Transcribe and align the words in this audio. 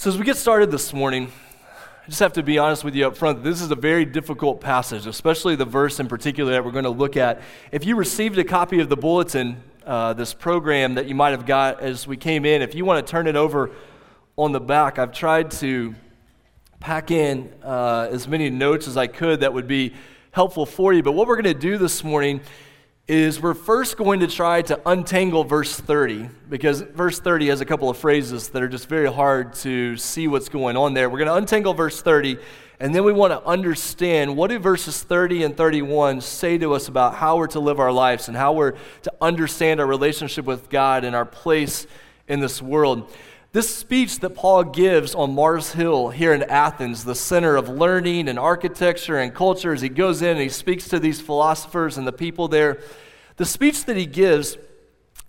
So, 0.00 0.08
as 0.08 0.16
we 0.16 0.24
get 0.24 0.36
started 0.36 0.70
this 0.70 0.92
morning, 0.92 1.32
I 2.04 2.06
just 2.06 2.20
have 2.20 2.34
to 2.34 2.42
be 2.44 2.56
honest 2.56 2.84
with 2.84 2.94
you 2.94 3.08
up 3.08 3.16
front. 3.16 3.42
This 3.42 3.60
is 3.60 3.72
a 3.72 3.74
very 3.74 4.04
difficult 4.04 4.60
passage, 4.60 5.08
especially 5.08 5.56
the 5.56 5.64
verse 5.64 5.98
in 5.98 6.06
particular 6.06 6.52
that 6.52 6.64
we're 6.64 6.70
going 6.70 6.84
to 6.84 6.90
look 6.90 7.16
at. 7.16 7.42
If 7.72 7.84
you 7.84 7.96
received 7.96 8.38
a 8.38 8.44
copy 8.44 8.78
of 8.78 8.90
the 8.90 8.96
bulletin, 8.96 9.60
uh, 9.84 10.12
this 10.12 10.34
program 10.34 10.94
that 10.94 11.06
you 11.06 11.16
might 11.16 11.30
have 11.30 11.46
got 11.46 11.80
as 11.80 12.06
we 12.06 12.16
came 12.16 12.44
in, 12.44 12.62
if 12.62 12.76
you 12.76 12.84
want 12.84 13.04
to 13.04 13.10
turn 13.10 13.26
it 13.26 13.34
over 13.34 13.72
on 14.36 14.52
the 14.52 14.60
back, 14.60 15.00
I've 15.00 15.10
tried 15.10 15.50
to 15.50 15.96
pack 16.78 17.10
in 17.10 17.52
uh, 17.64 18.06
as 18.08 18.28
many 18.28 18.50
notes 18.50 18.86
as 18.86 18.96
I 18.96 19.08
could 19.08 19.40
that 19.40 19.52
would 19.52 19.66
be 19.66 19.94
helpful 20.30 20.64
for 20.64 20.92
you. 20.92 21.02
But 21.02 21.10
what 21.10 21.26
we're 21.26 21.42
going 21.42 21.52
to 21.52 21.60
do 21.60 21.76
this 21.76 22.04
morning 22.04 22.40
is 23.08 23.40
we're 23.40 23.54
first 23.54 23.96
going 23.96 24.20
to 24.20 24.26
try 24.26 24.60
to 24.60 24.78
untangle 24.84 25.42
verse 25.42 25.74
30 25.74 26.28
because 26.50 26.82
verse 26.82 27.18
30 27.18 27.48
has 27.48 27.62
a 27.62 27.64
couple 27.64 27.88
of 27.88 27.96
phrases 27.96 28.50
that 28.50 28.62
are 28.62 28.68
just 28.68 28.86
very 28.86 29.10
hard 29.10 29.54
to 29.54 29.96
see 29.96 30.28
what's 30.28 30.50
going 30.50 30.76
on 30.76 30.92
there. 30.92 31.08
We're 31.08 31.16
going 31.16 31.28
to 31.28 31.36
untangle 31.36 31.72
verse 31.72 32.02
30 32.02 32.36
and 32.80 32.94
then 32.94 33.04
we 33.04 33.12
want 33.14 33.32
to 33.32 33.42
understand 33.44 34.36
what 34.36 34.50
do 34.50 34.58
verses 34.58 35.02
30 35.02 35.42
and 35.42 35.56
31 35.56 36.20
say 36.20 36.58
to 36.58 36.74
us 36.74 36.88
about 36.88 37.14
how 37.14 37.38
we're 37.38 37.46
to 37.48 37.60
live 37.60 37.80
our 37.80 37.90
lives 37.90 38.28
and 38.28 38.36
how 38.36 38.52
we're 38.52 38.74
to 39.02 39.12
understand 39.22 39.80
our 39.80 39.86
relationship 39.86 40.44
with 40.44 40.68
God 40.68 41.02
and 41.02 41.16
our 41.16 41.24
place 41.24 41.86
in 42.28 42.40
this 42.40 42.60
world. 42.60 43.10
This 43.52 43.74
speech 43.74 44.20
that 44.20 44.34
Paul 44.34 44.62
gives 44.62 45.14
on 45.14 45.34
Mars 45.34 45.72
Hill 45.72 46.10
here 46.10 46.34
in 46.34 46.42
Athens, 46.42 47.04
the 47.04 47.14
center 47.14 47.56
of 47.56 47.70
learning 47.70 48.28
and 48.28 48.38
architecture 48.38 49.16
and 49.16 49.34
culture, 49.34 49.72
as 49.72 49.80
he 49.80 49.88
goes 49.88 50.20
in 50.20 50.28
and 50.28 50.40
he 50.40 50.50
speaks 50.50 50.86
to 50.88 51.00
these 51.00 51.18
philosophers 51.18 51.96
and 51.96 52.06
the 52.06 52.12
people 52.12 52.46
there, 52.46 52.78
the 53.38 53.46
speech 53.46 53.84
that 53.86 53.96
he 53.96 54.04
gives, 54.04 54.58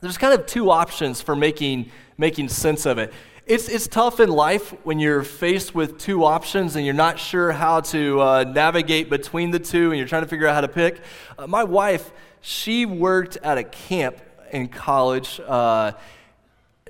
there's 0.02 0.18
kind 0.18 0.38
of 0.38 0.46
two 0.46 0.72
options 0.72 1.22
for 1.22 1.36
making, 1.36 1.92
making 2.18 2.50
sense 2.50 2.86
of 2.86 2.98
it. 2.98 3.14
It's, 3.46 3.70
it's 3.70 3.88
tough 3.88 4.20
in 4.20 4.30
life 4.30 4.76
when 4.84 5.00
you're 5.00 5.24
faced 5.24 5.74
with 5.74 5.98
two 6.00 6.24
options 6.24 6.76
and 6.76 6.86
you're 6.86 6.94
not 6.94 7.18
sure 7.18 7.52
how 7.52 7.82
to 7.82 8.22
uh, 8.22 8.44
navigate 8.44 9.10
between 9.10 9.52
the 9.52 9.60
two 9.60 9.90
and 9.92 9.98
you're 9.98 10.08
trying 10.08 10.24
to 10.24 10.28
figure 10.28 10.48
out 10.48 10.56
how 10.56 10.62
to 10.62 10.68
pick. 10.68 11.02
Uh, 11.38 11.48
my 11.48 11.64
wife, 11.64 12.12
she 12.42 12.86
worked 12.86 13.38
at 13.38 13.58
a 13.58 13.64
camp 13.64 14.18
in 14.52 14.68
college. 14.68 15.40
Uh, 15.48 15.94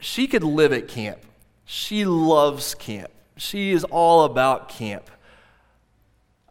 she 0.01 0.27
could 0.27 0.43
live 0.43 0.73
at 0.73 0.87
camp. 0.87 1.19
She 1.65 2.05
loves 2.05 2.75
camp. 2.75 3.11
She 3.37 3.71
is 3.71 3.83
all 3.83 4.23
about 4.23 4.69
camp. 4.69 5.09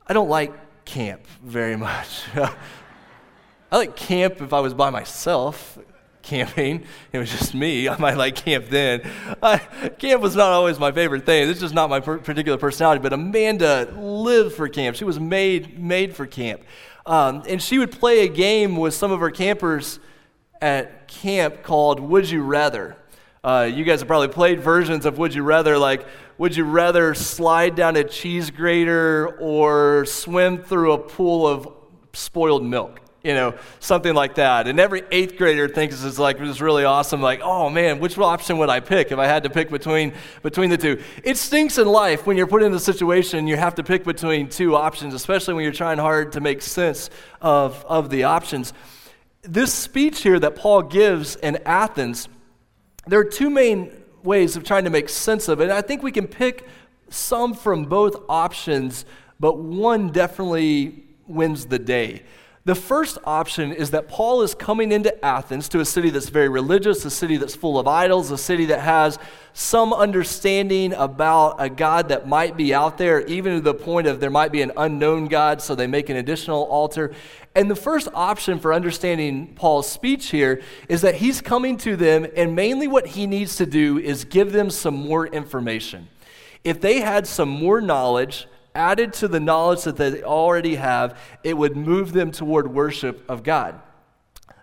I 0.07 0.13
don't 0.13 0.29
like 0.29 0.53
camp 0.85 1.27
very 1.43 1.77
much. 1.89 2.23
I 3.71 3.77
like 3.77 3.97
camp 3.97 4.41
if 4.41 4.53
I 4.53 4.61
was 4.61 4.75
by 4.75 4.91
myself 4.91 5.79
camping. 6.23 6.85
It 7.13 7.19
was 7.19 7.31
just 7.31 7.55
me. 7.55 7.89
I 7.89 7.97
might 7.99 8.17
like 8.17 8.37
camp 8.37 8.67
then. 8.69 9.09
I, 9.43 9.59
camp 9.99 10.23
was 10.23 10.37
not 10.37 10.53
always 10.53 10.79
my 10.79 10.93
favorite 10.93 11.27
thing. 11.27 11.47
This 11.47 11.57
is 11.57 11.63
just 11.63 11.75
not 11.75 11.91
my 11.91 12.01
per- 12.01 12.19
particular 12.19 12.59
personality. 12.59 13.03
But 13.03 13.13
Amanda 13.13 13.93
lived 13.99 14.55
for 14.55 14.69
camp. 14.69 14.97
She 14.97 15.05
was 15.05 15.19
made 15.19 15.79
made 15.79 16.15
for 16.15 16.27
camp, 16.27 16.63
um, 17.07 17.43
and 17.49 17.63
she 17.63 17.79
would 17.79 17.93
play 17.93 18.21
a 18.21 18.29
game 18.29 18.77
with 18.77 18.95
some 18.95 19.11
of 19.11 19.21
her 19.21 19.31
campers 19.31 19.99
at 20.61 21.09
camp 21.09 21.63
called 21.63 22.01
Would 22.01 22.29
You 22.29 22.43
Rather. 22.43 22.97
Uh, 23.45 23.71
you 23.73 23.85
guys 23.85 24.01
have 24.01 24.09
probably 24.09 24.29
played 24.29 24.61
versions 24.61 25.07
of 25.07 25.17
Would 25.19 25.33
You 25.33 25.43
Rather, 25.43 25.79
like, 25.79 26.07
would 26.39 26.57
you 26.57 26.65
rather 26.65 27.15
slide 27.15 27.75
down 27.75 27.97
a 27.97 28.05
cheese 28.05 28.51
grater 28.51 29.37
or 29.41 30.05
swim 30.05 30.63
through 30.63 30.93
a 30.93 30.99
pool 30.99 31.47
of 31.47 31.69
spoiled 32.13 32.65
milk? 32.65 33.01
You 33.23 33.35
know, 33.35 33.55
something 33.81 34.15
like 34.15 34.37
that. 34.37 34.69
And 34.69 34.79
every 34.79 35.03
eighth 35.11 35.37
grader 35.37 35.69
thinks 35.69 36.05
it's 36.05 36.21
like 36.21 36.39
this 36.39 36.61
really 36.61 36.85
awesome, 36.85 37.21
like, 37.21 37.41
oh 37.43 37.69
man, 37.69 37.99
which 37.99 38.17
option 38.17 38.59
would 38.59 38.71
I 38.71 38.79
pick 38.79 39.11
if 39.11 39.19
I 39.19 39.27
had 39.27 39.43
to 39.43 39.51
pick 39.51 39.71
between, 39.71 40.15
between 40.43 40.71
the 40.71 40.79
two? 40.79 41.03
It 41.25 41.37
stinks 41.37 41.79
in 41.79 41.89
life 41.89 42.27
when 42.27 42.37
you're 42.37 42.47
put 42.47 42.63
in 42.63 42.73
a 42.73 42.79
situation 42.79 43.49
you 43.49 43.57
have 43.57 43.75
to 43.75 43.83
pick 43.83 44.05
between 44.05 44.49
two 44.49 44.77
options, 44.77 45.15
especially 45.15 45.55
when 45.55 45.65
you're 45.65 45.73
trying 45.73 45.99
hard 45.99 46.33
to 46.33 46.41
make 46.41 46.63
sense 46.63 47.11
of, 47.41 47.85
of 47.87 48.09
the 48.09 48.23
options. 48.23 48.73
This 49.43 49.75
speech 49.75 50.23
here 50.23 50.39
that 50.39 50.55
Paul 50.55 50.83
gives 50.83 51.35
in 51.35 51.59
Athens 51.67 52.29
there 53.09 53.19
are 53.19 53.25
two 53.25 53.49
main 53.49 53.91
ways 54.23 54.55
of 54.55 54.65
trying 54.65 54.85
to 54.85 54.91
make 54.91 55.09
sense 55.09 55.49
of 55.49 55.61
it. 55.61 55.65
And 55.65 55.73
I 55.73 55.81
think 55.81 56.03
we 56.03 56.13
can 56.13 56.27
pick 56.27 56.67
some 57.09 57.55
from 57.55 57.87
both 57.87 58.17
options, 58.29 59.07
but 59.41 59.59
one 59.59 60.11
definitely 60.11 61.05
wins 61.27 61.67
the 61.67 61.79
day. 61.79 62.23
The 62.69 62.75
first 62.75 63.17
option 63.25 63.73
is 63.73 63.93
that 63.93 64.09
Paul 64.09 64.43
is 64.43 64.55
coming 64.55 64.93
into 64.93 65.25
Athens 65.25 65.71
to 65.71 65.81
a 65.81 65.87
city 65.87 66.11
that's 66.11 66.29
very 66.29 66.51
religious, 66.51 67.03
a 67.07 67.11
city 67.11 67.39
that's 67.39 67.57
full 67.57 67.79
of 67.79 67.89
idols, 67.89 68.31
a 68.31 68.37
city 68.37 68.67
that 68.67 68.81
has 68.81 69.19
some 69.55 69.95
understanding 69.95 70.93
about 70.93 71.57
a 71.59 71.71
God 71.71 72.11
that 72.11 72.29
might 72.29 72.59
be 72.59 72.75
out 72.75 72.99
there, 72.99 73.23
even 73.23 73.55
to 73.55 73.63
the 73.63 73.73
point 73.73 74.07
of 74.07 74.21
there 74.21 74.29
might 74.29 74.53
be 74.53 74.61
an 74.61 74.73
unknown 74.77 75.29
God, 75.29 75.63
so 75.63 75.75
they 75.75 75.87
make 75.87 76.11
an 76.11 76.19
additional 76.19 76.65
altar. 76.65 77.15
And 77.55 77.71
the 77.71 77.75
first 77.75 78.09
option 78.13 78.59
for 78.59 78.75
understanding 78.75 79.55
Paul's 79.55 79.91
speech 79.91 80.29
here 80.29 80.61
is 80.91 81.01
that 81.01 81.15
he's 81.15 81.41
coming 81.41 81.79
to 81.79 81.97
them, 81.97 82.27
and 82.37 82.55
mainly 82.55 82.87
what 82.87 83.07
he 83.07 83.27
needs 83.27 83.57
to 83.57 83.65
do 83.65 83.99
is 83.99 84.27
give 84.27 84.53
them 84.53 84.69
some 84.69 84.95
more 84.95 85.27
information. 85.27 86.09
If 86.65 86.83
they 86.83 87.01
had 87.01 87.27
some 87.27 87.49
more 87.49 87.81
knowledge, 87.81 88.47
added 88.79 89.13
to 89.15 89.29
the 89.29 89.41
knowledge 89.41 89.83
that 89.83 89.97
they 89.97 90.23
already 90.23 90.77
have, 90.77 91.19
it 91.43 91.59
would 91.59 91.77
move 91.77 92.13
them 92.13 92.31
toward 92.31 92.73
worship 92.73 93.29
of 93.29 93.43
God. 93.43 93.79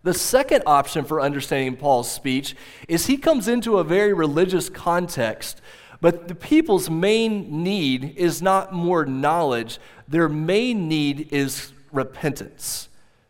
The 0.04 0.14
second 0.14 0.64
option 0.66 1.04
for 1.04 1.20
understanding 1.20 1.76
Paul's 1.76 2.10
speech 2.10 2.56
is 2.88 3.08
he 3.08 3.18
comes 3.18 3.48
into 3.48 3.80
a 3.80 3.84
very 3.84 4.14
religious 4.14 4.70
context, 4.70 5.62
but 6.00 6.28
the 6.28 6.36
people's 6.36 6.90
main 6.90 7.64
need 7.64 8.16
is 8.16 8.42
not 8.42 8.72
more 8.72 9.06
knowledge, 9.06 9.80
their 10.08 10.30
main 10.30 10.88
need 10.88 11.30
is 11.32 11.74
repentance, 11.92 12.88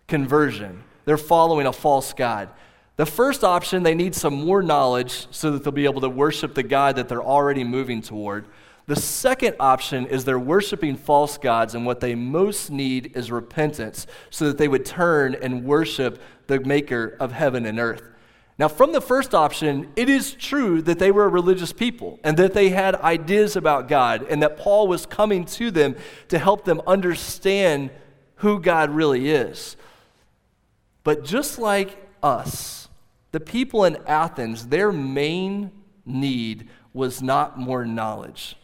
conversion. 0.08 0.84
They're 1.06 1.18
following 1.18 1.66
a 1.66 1.74
false 1.74 2.14
God. 2.14 2.50
The 2.98 3.06
first 3.06 3.44
option, 3.44 3.84
they 3.84 3.96
need 3.96 4.16
some 4.16 4.34
more 4.46 4.62
knowledge 4.62 5.28
so 5.32 5.52
that 5.52 5.64
they'll 5.64 5.72
be 5.72 5.86
able 5.86 6.02
to 6.02 6.10
worship 6.10 6.56
the 6.56 6.64
God 6.64 6.96
that 6.96 7.10
they're 7.10 7.24
already 7.24 7.64
moving 7.64 8.02
toward. 8.02 8.46
The 8.88 8.96
second 8.96 9.56
option 9.60 10.06
is 10.06 10.26
they're 10.26 10.38
worshiping 10.38 10.96
false 10.96 11.38
gods, 11.38 11.74
and 11.74 11.86
what 11.86 12.02
they 12.02 12.14
most 12.14 12.70
need 12.70 13.16
is 13.16 13.32
repentance 13.32 14.06
so 14.30 14.46
that 14.48 14.60
they 14.60 14.68
would 14.68 14.86
turn 14.86 15.36
and 15.36 15.64
worship 15.64 16.22
the 16.48 16.60
maker 16.60 17.18
of 17.20 17.32
heaven 17.32 17.66
and 17.66 17.80
earth. 17.80 18.04
Now, 18.58 18.68
from 18.68 18.94
the 18.94 19.02
first 19.02 19.34
option, 19.34 19.92
it 19.96 20.08
is 20.08 20.34
true 20.34 20.82
that 20.84 21.00
they 21.00 21.12
were 21.12 21.26
a 21.26 21.30
religious 21.30 21.74
people 21.74 22.20
and 22.24 22.38
that 22.38 22.54
they 22.54 22.70
had 22.70 22.96
ideas 22.96 23.56
about 23.56 23.88
God, 23.88 24.26
and 24.30 24.42
that 24.44 24.58
Paul 24.58 24.88
was 24.88 25.06
coming 25.06 25.46
to 25.46 25.72
them 25.72 25.96
to 26.30 26.38
help 26.38 26.64
them 26.64 26.82
understand 26.86 27.90
who 28.36 28.60
God 28.60 28.92
really 28.92 29.30
is. 29.30 29.76
But 31.04 31.24
just 31.24 31.58
like 31.58 32.08
us, 32.22 32.88
the 33.32 33.40
people 33.40 33.84
in 33.84 33.98
Athens, 34.06 34.68
their 34.68 34.92
main 34.92 35.72
need 36.06 36.70
was 36.94 37.22
not 37.22 37.60
more 37.60 37.84
knowledge. 37.86 38.56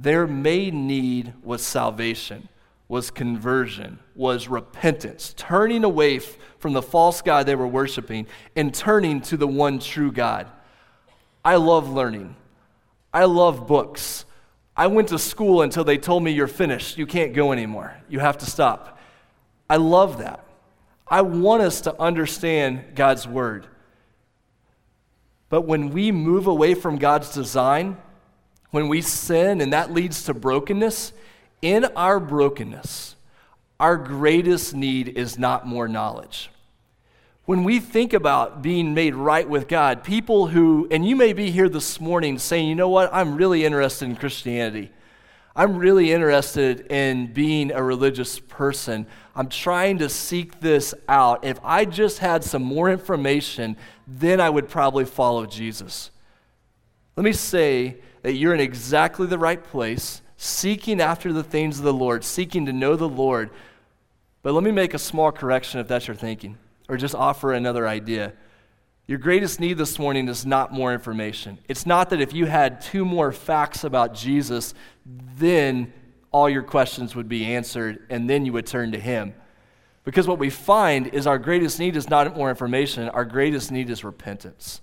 Their 0.00 0.26
main 0.26 0.86
need 0.86 1.34
was 1.42 1.60
salvation, 1.60 2.48
was 2.88 3.10
conversion, 3.10 3.98
was 4.14 4.48
repentance, 4.48 5.34
turning 5.36 5.84
away 5.84 6.16
f- 6.16 6.38
from 6.58 6.72
the 6.72 6.80
false 6.80 7.20
God 7.20 7.44
they 7.44 7.54
were 7.54 7.66
worshiping 7.66 8.26
and 8.56 8.72
turning 8.72 9.20
to 9.22 9.36
the 9.36 9.46
one 9.46 9.78
true 9.78 10.10
God. 10.10 10.46
I 11.44 11.56
love 11.56 11.90
learning. 11.90 12.34
I 13.12 13.24
love 13.24 13.66
books. 13.66 14.24
I 14.74 14.86
went 14.86 15.08
to 15.08 15.18
school 15.18 15.60
until 15.60 15.84
they 15.84 15.98
told 15.98 16.22
me 16.22 16.30
you're 16.30 16.46
finished. 16.46 16.96
You 16.96 17.06
can't 17.06 17.34
go 17.34 17.52
anymore. 17.52 17.94
You 18.08 18.20
have 18.20 18.38
to 18.38 18.46
stop. 18.46 18.98
I 19.68 19.76
love 19.76 20.16
that. 20.18 20.42
I 21.06 21.20
want 21.20 21.62
us 21.62 21.82
to 21.82 22.00
understand 22.00 22.94
God's 22.94 23.28
word. 23.28 23.66
But 25.50 25.62
when 25.62 25.90
we 25.90 26.10
move 26.10 26.46
away 26.46 26.72
from 26.72 26.96
God's 26.96 27.34
design, 27.34 27.98
when 28.70 28.88
we 28.88 29.02
sin 29.02 29.60
and 29.60 29.72
that 29.72 29.92
leads 29.92 30.24
to 30.24 30.34
brokenness, 30.34 31.12
in 31.62 31.84
our 31.96 32.20
brokenness, 32.20 33.16
our 33.78 33.96
greatest 33.96 34.74
need 34.74 35.08
is 35.08 35.38
not 35.38 35.66
more 35.66 35.88
knowledge. 35.88 36.50
When 37.46 37.64
we 37.64 37.80
think 37.80 38.12
about 38.12 38.62
being 38.62 38.94
made 38.94 39.14
right 39.14 39.48
with 39.48 39.66
God, 39.66 40.04
people 40.04 40.46
who, 40.46 40.86
and 40.90 41.06
you 41.06 41.16
may 41.16 41.32
be 41.32 41.50
here 41.50 41.68
this 41.68 42.00
morning 42.00 42.38
saying, 42.38 42.68
you 42.68 42.74
know 42.74 42.88
what, 42.88 43.12
I'm 43.12 43.34
really 43.34 43.64
interested 43.64 44.04
in 44.08 44.16
Christianity. 44.16 44.92
I'm 45.56 45.76
really 45.76 46.12
interested 46.12 46.86
in 46.92 47.32
being 47.32 47.72
a 47.72 47.82
religious 47.82 48.38
person. 48.38 49.06
I'm 49.34 49.48
trying 49.48 49.98
to 49.98 50.08
seek 50.08 50.60
this 50.60 50.94
out. 51.08 51.44
If 51.44 51.58
I 51.64 51.86
just 51.86 52.18
had 52.18 52.44
some 52.44 52.62
more 52.62 52.88
information, 52.88 53.76
then 54.06 54.40
I 54.40 54.48
would 54.48 54.68
probably 54.68 55.04
follow 55.04 55.46
Jesus. 55.46 56.10
Let 57.16 57.24
me 57.24 57.32
say 57.32 57.96
that 58.22 58.34
you're 58.34 58.54
in 58.54 58.60
exactly 58.60 59.26
the 59.26 59.38
right 59.38 59.62
place, 59.62 60.22
seeking 60.36 61.00
after 61.00 61.32
the 61.32 61.42
things 61.42 61.78
of 61.78 61.84
the 61.84 61.92
Lord, 61.92 62.24
seeking 62.24 62.66
to 62.66 62.72
know 62.72 62.96
the 62.96 63.08
Lord. 63.08 63.50
But 64.42 64.54
let 64.54 64.64
me 64.64 64.70
make 64.70 64.94
a 64.94 64.98
small 64.98 65.32
correction 65.32 65.80
if 65.80 65.88
that's 65.88 66.06
your 66.08 66.16
thinking, 66.16 66.58
or 66.88 66.96
just 66.96 67.14
offer 67.14 67.52
another 67.52 67.86
idea. 67.86 68.32
Your 69.06 69.18
greatest 69.18 69.58
need 69.58 69.76
this 69.76 69.98
morning 69.98 70.28
is 70.28 70.46
not 70.46 70.72
more 70.72 70.92
information. 70.92 71.58
It's 71.68 71.84
not 71.84 72.10
that 72.10 72.20
if 72.20 72.32
you 72.32 72.46
had 72.46 72.80
two 72.80 73.04
more 73.04 73.32
facts 73.32 73.82
about 73.82 74.14
Jesus, 74.14 74.72
then 75.04 75.92
all 76.30 76.48
your 76.48 76.62
questions 76.62 77.16
would 77.16 77.28
be 77.28 77.44
answered 77.44 78.06
and 78.08 78.30
then 78.30 78.46
you 78.46 78.52
would 78.52 78.66
turn 78.66 78.92
to 78.92 79.00
Him. 79.00 79.34
Because 80.04 80.26
what 80.26 80.38
we 80.38 80.48
find 80.48 81.08
is 81.08 81.26
our 81.26 81.38
greatest 81.38 81.78
need 81.78 81.96
is 81.96 82.08
not 82.08 82.36
more 82.36 82.50
information, 82.50 83.08
our 83.08 83.24
greatest 83.24 83.70
need 83.70 83.90
is 83.90 84.04
repentance. 84.04 84.80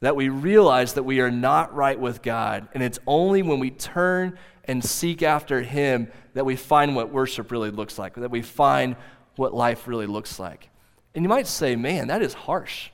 That 0.00 0.16
we 0.16 0.28
realize 0.28 0.94
that 0.94 1.04
we 1.04 1.20
are 1.20 1.30
not 1.30 1.74
right 1.74 1.98
with 1.98 2.22
God, 2.22 2.68
and 2.74 2.82
it's 2.82 2.98
only 3.06 3.42
when 3.42 3.58
we 3.58 3.70
turn 3.70 4.38
and 4.64 4.84
seek 4.84 5.22
after 5.22 5.62
Him 5.62 6.10
that 6.34 6.44
we 6.44 6.56
find 6.56 6.94
what 6.94 7.10
worship 7.10 7.50
really 7.50 7.70
looks 7.70 7.98
like, 7.98 8.14
that 8.14 8.30
we 8.30 8.42
find 8.42 8.96
what 9.36 9.54
life 9.54 9.86
really 9.86 10.06
looks 10.06 10.38
like. 10.38 10.68
And 11.14 11.24
you 11.24 11.28
might 11.28 11.46
say, 11.46 11.76
man, 11.76 12.08
that 12.08 12.20
is 12.20 12.34
harsh. 12.34 12.90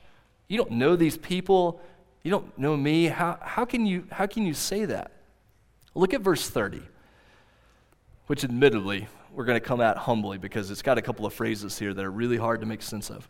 You 0.47 0.57
don't 0.57 0.71
know 0.71 0.95
these 0.95 1.17
people. 1.17 1.81
You 2.23 2.31
don't 2.31 2.57
know 2.57 2.77
me. 2.77 3.05
How, 3.05 3.37
how, 3.41 3.65
can, 3.65 3.85
you, 3.85 4.05
how 4.11 4.27
can 4.27 4.45
you 4.45 4.53
say 4.53 4.85
that? 4.85 5.11
Look 5.95 6.13
at 6.13 6.21
verse 6.21 6.49
30, 6.49 6.81
which 8.27 8.43
admittedly, 8.43 9.07
we're 9.33 9.45
going 9.45 9.59
to 9.59 9.65
come 9.65 9.81
at 9.81 9.97
humbly 9.97 10.37
because 10.37 10.71
it's 10.71 10.81
got 10.81 10.97
a 10.97 11.01
couple 11.01 11.25
of 11.25 11.33
phrases 11.33 11.77
here 11.77 11.93
that 11.93 12.05
are 12.05 12.11
really 12.11 12.37
hard 12.37 12.61
to 12.61 12.65
make 12.65 12.81
sense 12.81 13.09
of. 13.09 13.27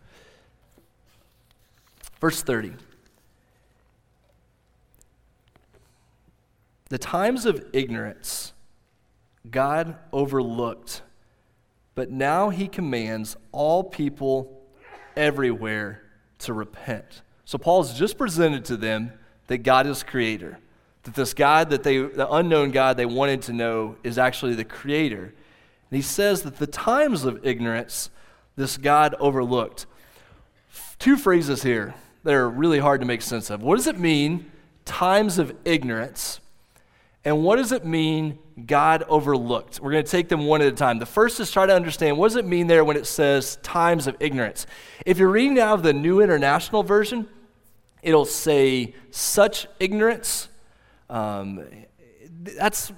Verse 2.19 2.43
30. 2.43 2.73
The 6.93 6.99
times 6.99 7.47
of 7.47 7.65
ignorance 7.73 8.53
God 9.49 9.95
overlooked, 10.11 11.01
but 11.95 12.11
now 12.11 12.49
he 12.49 12.67
commands 12.67 13.35
all 13.51 13.83
people 13.83 14.61
everywhere 15.17 16.03
to 16.37 16.53
repent. 16.53 17.23
So 17.45 17.57
Paul's 17.57 17.97
just 17.97 18.15
presented 18.15 18.65
to 18.65 18.77
them 18.77 19.11
that 19.47 19.63
God 19.63 19.87
is 19.87 20.03
creator, 20.03 20.59
that 21.01 21.15
this 21.15 21.33
God 21.33 21.71
that 21.71 21.81
they, 21.81 21.97
the 21.97 22.31
unknown 22.31 22.69
God 22.69 22.95
they 22.95 23.07
wanted 23.07 23.41
to 23.41 23.53
know 23.53 23.95
is 24.03 24.19
actually 24.19 24.53
the 24.53 24.63
creator. 24.63 25.23
And 25.23 25.95
he 25.95 26.03
says 26.03 26.43
that 26.43 26.57
the 26.57 26.67
times 26.67 27.23
of 27.23 27.43
ignorance 27.43 28.11
this 28.55 28.77
God 28.77 29.15
overlooked. 29.19 29.87
Two 30.99 31.17
phrases 31.17 31.63
here 31.63 31.95
that 32.23 32.35
are 32.35 32.47
really 32.47 32.77
hard 32.77 33.01
to 33.01 33.07
make 33.07 33.23
sense 33.23 33.49
of. 33.49 33.63
What 33.63 33.77
does 33.77 33.87
it 33.87 33.97
mean, 33.97 34.51
times 34.85 35.39
of 35.39 35.55
ignorance? 35.65 36.39
And 37.25 37.43
what 37.43 37.55
does 37.55 37.71
it 37.71 37.85
mean, 37.85 38.37
God 38.65 39.03
overlooked? 39.07 39.79
We're 39.79 39.91
going 39.91 40.03
to 40.03 40.11
take 40.11 40.27
them 40.27 40.45
one 40.45 40.61
at 40.61 40.67
a 40.67 40.75
time. 40.75 40.99
The 40.99 41.05
first 41.05 41.39
is 41.39 41.49
try 41.51 41.65
to 41.65 41.73
understand 41.73 42.17
what 42.17 42.27
does 42.27 42.35
it 42.35 42.45
mean 42.45 42.67
there 42.67 42.83
when 42.83 42.97
it 42.97 43.07
says 43.07 43.57
times 43.63 44.07
of 44.07 44.17
ignorance? 44.19 44.67
If 45.05 45.17
you're 45.17 45.29
reading 45.29 45.57
out 45.59 45.75
of 45.75 45.83
the 45.83 45.93
New 45.93 46.21
International 46.21 46.83
Version, 46.83 47.27
it'll 48.01 48.25
say 48.25 48.93
such 49.11 49.67
ignorance. 49.79 50.49
Um, 51.09 51.65
that's 52.41 52.91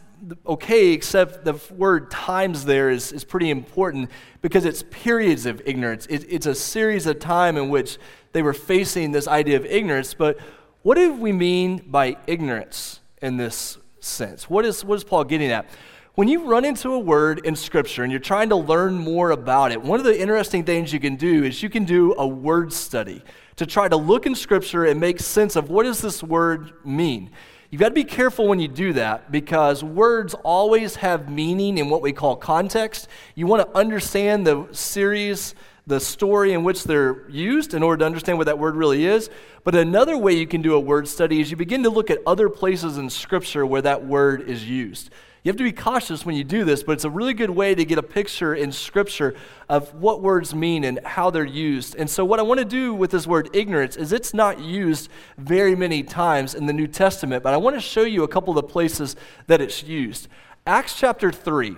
okay, 0.48 0.88
except 0.89 1.45
the 1.45 1.60
word 1.72 2.10
times 2.10 2.66
there 2.66 2.89
is, 2.89 3.12
is 3.12 3.24
pretty 3.24 3.51
important 3.51 4.10
because 4.42 4.66
it's 4.66 4.83
periods 4.89 5.45
of 5.45 5.62
ignorance. 5.66 6.07
It, 6.07 6.25
it's 6.27 6.48
a 6.48 6.56
series 6.56 7.06
of 7.06 7.19
time 7.19 7.57
in 7.57 7.69
which 7.69 8.00
they 8.31 8.42
were 8.42 8.54
facing 8.54 9.12
this 9.12 9.27
idea 9.27 9.57
of 9.57 9.66
ignorance. 9.66 10.16
But 10.16 10.39
what 10.81 10.95
do 10.95 11.13
we 11.13 11.31
mean 11.31 11.83
by 11.86 12.18
ignorance 12.25 13.01
in 13.22 13.38
this 13.38 13.77
sense. 14.06 14.50
What 14.50 14.66
is, 14.66 14.84
what 14.84 14.96
is 14.96 15.04
Paul 15.04 15.24
getting 15.24 15.52
at? 15.52 15.68
When 16.16 16.30
you 16.30 16.46
run 16.46 16.63
into 16.63 16.94
a 16.94 17.00
word 17.00 17.46
in 17.46 17.57
Scripture 17.57 18.04
and 18.04 18.12
you're 18.12 18.22
trying 18.22 18.48
to 18.50 18.56
learn 18.56 18.96
more 18.96 19.31
about 19.31 19.74
it, 19.74 19.81
one 19.81 20.00
of 20.00 20.06
the 20.06 20.18
interesting 20.18 20.63
things 20.63 20.94
you 20.94 21.00
can 21.00 21.18
do 21.18 21.44
is 21.44 21.62
you 21.62 21.69
can 21.69 21.84
do 21.84 22.16
a 22.18 22.25
word 22.25 22.72
study 22.72 23.22
to 23.57 23.66
try 23.66 23.90
to 23.90 23.98
look 23.98 24.25
in 24.25 24.34
Scripture 24.34 24.86
and 24.86 25.00
make 25.00 25.19
sense 25.19 25.57
of 25.57 25.69
what 25.69 25.84
does 25.84 26.02
this 26.02 26.24
word 26.24 26.72
mean. 26.86 27.31
You've 27.69 27.81
got 27.81 27.90
to 27.90 27.94
be 27.94 28.06
careful 28.06 28.48
when 28.48 28.62
you 28.62 28.69
do 28.69 28.94
that 28.94 29.30
because 29.30 29.84
words 29.84 30.34
always 30.46 30.96
have 30.96 31.30
meaning 31.30 31.78
in 31.78 31.90
what 31.90 32.01
we 32.01 32.13
call 32.13 32.38
context. 32.38 33.10
You 33.36 33.48
want 33.48 33.69
to 33.69 33.78
understand 33.78 34.48
the 34.48 34.69
series 34.72 35.56
the 35.88 36.00
story 36.00 36.54
in 36.54 36.64
which 36.64 36.84
they're 36.84 37.30
used 37.30 37.74
in 37.74 37.84
order 37.84 38.00
to 38.00 38.06
understand 38.06 38.38
what 38.38 38.46
that 38.46 38.58
word 38.58 38.76
really 38.76 39.06
is. 39.06 39.30
But 39.64 39.76
another 39.76 40.18
way 40.18 40.34
you 40.34 40.48
can 40.48 40.62
do 40.62 40.74
a 40.74 40.80
word 40.80 41.08
study 41.08 41.42
is 41.42 41.52
you 41.52 41.58
begin 41.58 41.84
to 41.84 41.90
look 41.90 42.10
at 42.10 42.20
other 42.26 42.50
places 42.50 42.98
in 42.98 43.10
Scripture 43.10 43.66
where 43.66 43.82
that 43.84 44.06
word 44.06 44.50
is 44.50 44.68
used. 44.68 45.12
You 45.44 45.50
have 45.50 45.58
to 45.58 45.64
be 45.64 45.72
cautious 45.72 46.26
when 46.26 46.36
you 46.36 46.44
do 46.44 46.64
this, 46.64 46.82
but 46.82 46.94
it's 46.94 47.04
a 47.04 47.10
really 47.10 47.36
good 47.36 47.52
way 47.52 47.76
to 47.76 47.86
get 47.86 48.00
a 48.00 48.04
picture 48.04 48.56
in 48.56 48.72
Scripture 48.72 49.36
of 49.70 49.94
what 49.94 50.24
words 50.24 50.56
mean 50.56 50.84
and 50.84 51.00
how 51.06 51.30
they're 51.30 51.46
used. 51.46 51.96
And 51.96 52.10
so, 52.10 52.26
what 52.26 52.40
I 52.40 52.42
want 52.42 52.62
to 52.62 52.66
do 52.66 52.96
with 52.96 53.12
this 53.12 53.28
word 53.28 53.52
ignorance 53.54 53.96
is 53.96 54.12
it's 54.12 54.34
not 54.34 54.60
used 54.60 55.08
very 55.38 55.76
many 55.76 56.02
times 56.02 56.56
in 56.56 56.66
the 56.66 56.74
New 56.74 56.88
Testament, 56.88 57.44
but 57.44 57.54
I 57.54 57.58
want 57.58 57.76
to 57.76 57.80
show 57.80 58.02
you 58.02 58.24
a 58.24 58.28
couple 58.28 58.58
of 58.58 58.66
the 58.66 58.68
places 58.74 59.16
that 59.46 59.62
it's 59.62 59.84
used. 59.84 60.30
Acts 60.66 60.98
chapter 60.98 61.32
3. 61.32 61.78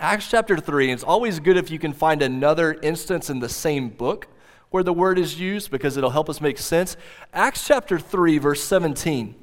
Acts 0.00 0.30
chapter 0.30 0.56
3, 0.56 0.92
it's 0.92 1.02
always 1.02 1.40
good 1.40 1.58
if 1.58 1.70
you 1.70 1.78
can 1.78 1.92
find 1.92 2.22
another 2.22 2.72
instance 2.82 3.28
in 3.28 3.40
the 3.40 3.50
same 3.50 3.90
book 3.90 4.28
where 4.70 4.82
the 4.82 4.94
word 4.94 5.18
is 5.18 5.38
used 5.38 5.70
because 5.70 5.98
it'll 5.98 6.08
help 6.08 6.30
us 6.30 6.40
make 6.40 6.56
sense. 6.56 6.96
Acts 7.34 7.66
chapter 7.66 7.98
3, 7.98 8.38
verse 8.38 8.62
17. 8.62 9.34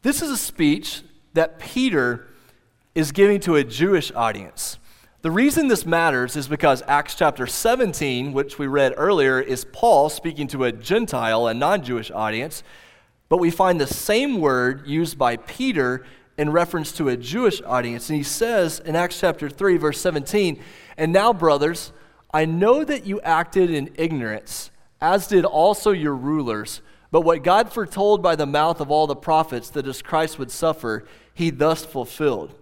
This 0.00 0.22
is 0.22 0.30
a 0.30 0.38
speech 0.38 1.02
that 1.34 1.58
Peter 1.58 2.28
is 2.94 3.12
giving 3.12 3.40
to 3.40 3.56
a 3.56 3.64
Jewish 3.64 4.10
audience. 4.12 4.78
The 5.20 5.30
reason 5.30 5.68
this 5.68 5.84
matters 5.84 6.36
is 6.36 6.48
because 6.48 6.82
Acts 6.86 7.14
chapter 7.14 7.46
17, 7.46 8.32
which 8.32 8.58
we 8.58 8.66
read 8.66 8.94
earlier, 8.96 9.38
is 9.38 9.66
Paul 9.66 10.08
speaking 10.08 10.46
to 10.48 10.64
a 10.64 10.72
Gentile, 10.72 11.46
a 11.46 11.52
non 11.52 11.84
Jewish 11.84 12.10
audience, 12.10 12.62
but 13.28 13.36
we 13.36 13.50
find 13.50 13.78
the 13.78 13.86
same 13.86 14.40
word 14.40 14.86
used 14.86 15.18
by 15.18 15.36
Peter 15.36 16.06
in 16.36 16.50
reference 16.50 16.92
to 16.92 17.08
a 17.08 17.16
Jewish 17.16 17.62
audience. 17.62 18.08
And 18.08 18.16
he 18.16 18.22
says 18.22 18.80
in 18.80 18.96
Acts 18.96 19.20
chapter 19.20 19.48
3, 19.48 19.76
verse 19.76 20.00
17, 20.00 20.60
And 20.96 21.12
now, 21.12 21.32
brothers, 21.32 21.92
I 22.32 22.44
know 22.44 22.84
that 22.84 23.06
you 23.06 23.20
acted 23.20 23.70
in 23.70 23.92
ignorance, 23.94 24.70
as 25.00 25.26
did 25.26 25.44
also 25.44 25.92
your 25.92 26.14
rulers. 26.16 26.80
But 27.12 27.20
what 27.20 27.44
God 27.44 27.72
foretold 27.72 28.22
by 28.22 28.34
the 28.34 28.46
mouth 28.46 28.80
of 28.80 28.90
all 28.90 29.06
the 29.06 29.14
prophets 29.14 29.70
that 29.70 29.86
as 29.86 30.02
Christ 30.02 30.38
would 30.38 30.50
suffer, 30.50 31.04
he 31.32 31.50
thus 31.50 31.84
fulfilled. 31.84 32.52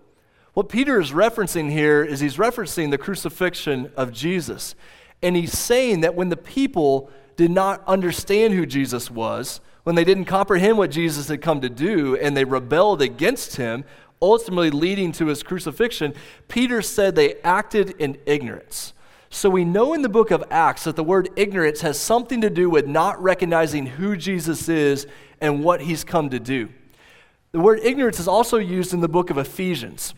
What 0.53 0.69
Peter 0.69 1.01
is 1.01 1.13
referencing 1.13 1.71
here 1.71 2.05
is 2.05 2.21
he's 2.21 2.37
referencing 2.37 2.91
the 2.91 2.99
crucifixion 2.99 3.91
of 3.97 4.13
Jesus. 4.13 4.75
And 5.23 5.35
he's 5.35 5.57
saying 5.57 6.03
that 6.03 6.15
when 6.15 6.29
the 6.29 6.37
people 6.37 7.11
did 7.37 7.51
not 7.51 7.83
understand 7.87 8.55
who 8.55 8.67
Jesus 8.67 9.11
was, 9.11 9.61
when 9.85 9.97
they 9.97 10.05
didn't 10.05 10.27
comprehend 10.27 10.79
what 10.79 10.91
Jesus 10.91 11.29
had 11.29 11.43
come 11.43 11.61
to 11.61 11.69
do 11.69 12.17
and 12.17 12.37
they 12.37 12.45
rebelled 12.45 13.03
against 13.03 13.57
him, 13.57 13.85
ultimately 14.21 14.71
leading 14.71 15.11
to 15.13 15.27
his 15.27 15.43
crucifixion, 15.43 16.15
Peter 16.49 16.81
said 16.81 17.15
they 17.15 17.35
acted 17.43 17.91
in 17.99 18.17
ignorance. 18.25 18.93
So 19.31 19.51
we 19.51 19.65
know 19.65 19.95
in 19.95 20.03
the 20.03 20.09
book 20.09 20.31
of 20.31 20.45
Acts 20.51 20.85
that 20.85 20.95
the 20.95 21.03
word 21.03 21.31
ignorance 21.37 21.81
has 21.81 21.99
something 21.99 22.43
to 22.43 22.51
do 22.51 22.71
with 22.71 22.87
not 22.87 23.21
recognizing 23.21 23.87
who 23.87 24.17
Jesus 24.17 24.69
is 24.69 25.07
and 25.41 25.65
what 25.65 25.81
he's 25.81 26.05
come 26.05 26.31
to 26.31 26.39
do. 26.39 26.69
The 27.51 27.61
word 27.61 27.81
ignorance 27.83 28.21
is 28.21 28.29
also 28.29 28.59
used 28.59 28.95
in 28.95 29.01
the 29.01 29.09
book 29.09 29.31
of 29.31 29.39
Ephesians. 29.39 30.15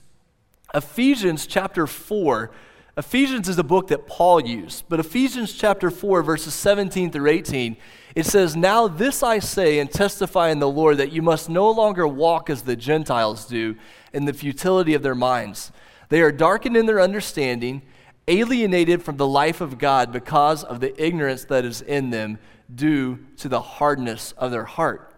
Ephesians 0.75 1.47
chapter 1.47 1.87
4 1.87 2.50
Ephesians 2.97 3.49
is 3.49 3.59
a 3.59 3.65
book 3.65 3.89
that 3.89 4.07
Paul 4.07 4.41
used, 4.41 4.85
but 4.89 5.01
Ephesians 5.01 5.53
chapter 5.53 5.91
4, 5.91 6.23
verses 6.23 6.55
17 6.55 7.11
through 7.11 7.29
18, 7.29 7.77
it 8.15 8.25
says, 8.25 8.55
Now 8.55 8.87
this 8.87 9.21
I 9.21 9.41
say 9.41 9.81
and 9.81 9.91
testify 9.91 10.51
in 10.51 10.61
the 10.61 10.69
Lord 10.69 10.99
that 10.99 11.11
you 11.11 11.21
must 11.21 11.51
no 11.51 11.69
longer 11.73 12.07
walk 12.07 12.49
as 12.49 12.63
the 12.63 12.77
Gentiles 12.77 13.47
do 13.47 13.75
in 14.13 14.27
the 14.27 14.33
futility 14.33 14.95
of 14.95 15.03
their 15.03 15.17
minds. 15.17 15.73
They 16.09 16.23
are 16.23 16.31
darkened 16.31 16.77
in 16.77 16.87
their 16.87 17.01
understanding, 17.01 17.83
alienated 18.29 19.03
from 19.03 19.17
the 19.17 19.27
life 19.27 19.61
of 19.61 19.79
God 19.79 20.13
because 20.13 20.63
of 20.63 20.79
the 20.79 21.03
ignorance 21.03 21.45
that 21.47 21.65
is 21.65 21.83
in 21.83 22.11
them 22.11 22.39
due 22.73 23.19
to 23.39 23.49
the 23.49 23.61
hardness 23.61 24.31
of 24.39 24.53
their 24.53 24.67
heart. 24.67 25.13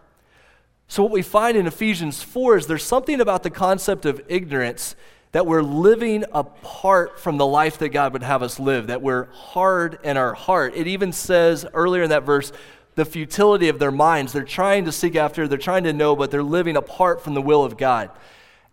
So, 0.88 1.02
what 1.02 1.12
we 1.12 1.22
find 1.22 1.56
in 1.56 1.66
Ephesians 1.66 2.22
4 2.22 2.56
is 2.56 2.66
there's 2.68 2.84
something 2.84 3.20
about 3.20 3.42
the 3.42 3.50
concept 3.50 4.06
of 4.06 4.22
ignorance 4.28 4.94
that 5.32 5.46
we're 5.46 5.62
living 5.62 6.24
apart 6.32 7.20
from 7.20 7.36
the 7.36 7.46
life 7.46 7.78
that 7.78 7.90
God 7.90 8.12
would 8.12 8.22
have 8.22 8.42
us 8.42 8.58
live, 8.58 8.86
that 8.86 9.02
we're 9.02 9.26
hard 9.32 9.98
in 10.02 10.16
our 10.16 10.34
heart. 10.34 10.74
It 10.76 10.86
even 10.86 11.12
says 11.12 11.66
earlier 11.74 12.02
in 12.02 12.10
that 12.10 12.24
verse, 12.24 12.52
the 12.94 13.04
futility 13.04 13.68
of 13.68 13.78
their 13.78 13.90
minds. 13.90 14.32
They're 14.32 14.44
trying 14.44 14.86
to 14.86 14.92
seek 14.92 15.16
after, 15.16 15.46
they're 15.46 15.58
trying 15.58 15.84
to 15.84 15.92
know, 15.92 16.16
but 16.16 16.30
they're 16.30 16.42
living 16.42 16.76
apart 16.76 17.22
from 17.22 17.34
the 17.34 17.42
will 17.42 17.64
of 17.64 17.76
God. 17.76 18.10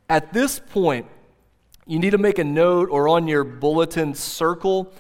At 0.09 0.33
this 0.33 0.59
point, 0.59 1.07
you 1.85 1.99
need 1.99 2.11
to 2.11 2.17
make 2.17 2.39
a 2.39 2.43
note 2.43 2.89
or 2.89 3.09
on 3.09 3.27
your 3.27 3.43
bulletin 3.43 4.15
circle 4.15 4.93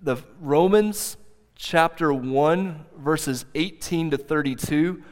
the 0.00 0.16
Romans 0.40 1.16
chapter 1.56 2.12
1, 2.12 2.84
verses 2.98 3.46
18 3.54 4.12
to 4.12 4.18
32 4.18 5.02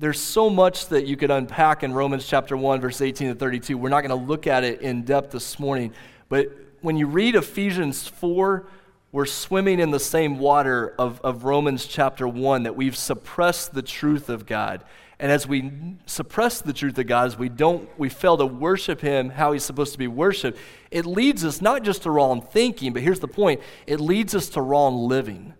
there's 0.00 0.18
so 0.18 0.48
much 0.48 0.86
that 0.86 1.06
you 1.06 1.14
could 1.14 1.30
unpack 1.30 1.82
in 1.82 1.92
Romans 1.92 2.26
chapter 2.26 2.56
1, 2.56 2.80
verse 2.80 3.02
18 3.02 3.28
to 3.28 3.34
32. 3.34 3.76
We're 3.76 3.90
not 3.90 4.00
going 4.00 4.18
to 4.18 4.26
look 4.26 4.46
at 4.46 4.64
it 4.64 4.80
in 4.80 5.02
depth 5.02 5.32
this 5.32 5.58
morning. 5.58 5.92
But 6.30 6.56
when 6.80 6.96
you 6.96 7.06
read 7.06 7.34
Ephesians 7.34 8.08
4, 8.08 8.66
we're 9.12 9.26
swimming 9.26 9.78
in 9.78 9.90
the 9.90 10.00
same 10.00 10.38
water 10.38 10.94
of, 10.98 11.20
of 11.20 11.44
Romans 11.44 11.84
chapter 11.84 12.26
1, 12.26 12.62
that 12.62 12.76
we've 12.76 12.96
suppressed 12.96 13.74
the 13.74 13.82
truth 13.82 14.30
of 14.30 14.46
God. 14.46 14.84
And 15.18 15.30
as 15.30 15.46
we 15.46 15.70
suppress 16.06 16.62
the 16.62 16.72
truth 16.72 16.96
of 16.96 17.06
God, 17.06 17.26
as 17.26 17.36
we 17.36 17.50
don't, 17.50 17.86
we 17.98 18.08
fail 18.08 18.38
to 18.38 18.46
worship 18.46 19.02
Him 19.02 19.28
how 19.28 19.52
He's 19.52 19.64
supposed 19.64 19.92
to 19.92 19.98
be 19.98 20.08
worshiped, 20.08 20.56
it 20.90 21.04
leads 21.04 21.44
us 21.44 21.60
not 21.60 21.82
just 21.82 22.04
to 22.04 22.10
wrong 22.10 22.40
thinking, 22.40 22.94
but 22.94 23.02
here's 23.02 23.20
the 23.20 23.28
point 23.28 23.60
it 23.86 24.00
leads 24.00 24.34
us 24.34 24.48
to 24.50 24.62
wrong 24.62 25.08
living. 25.08 25.52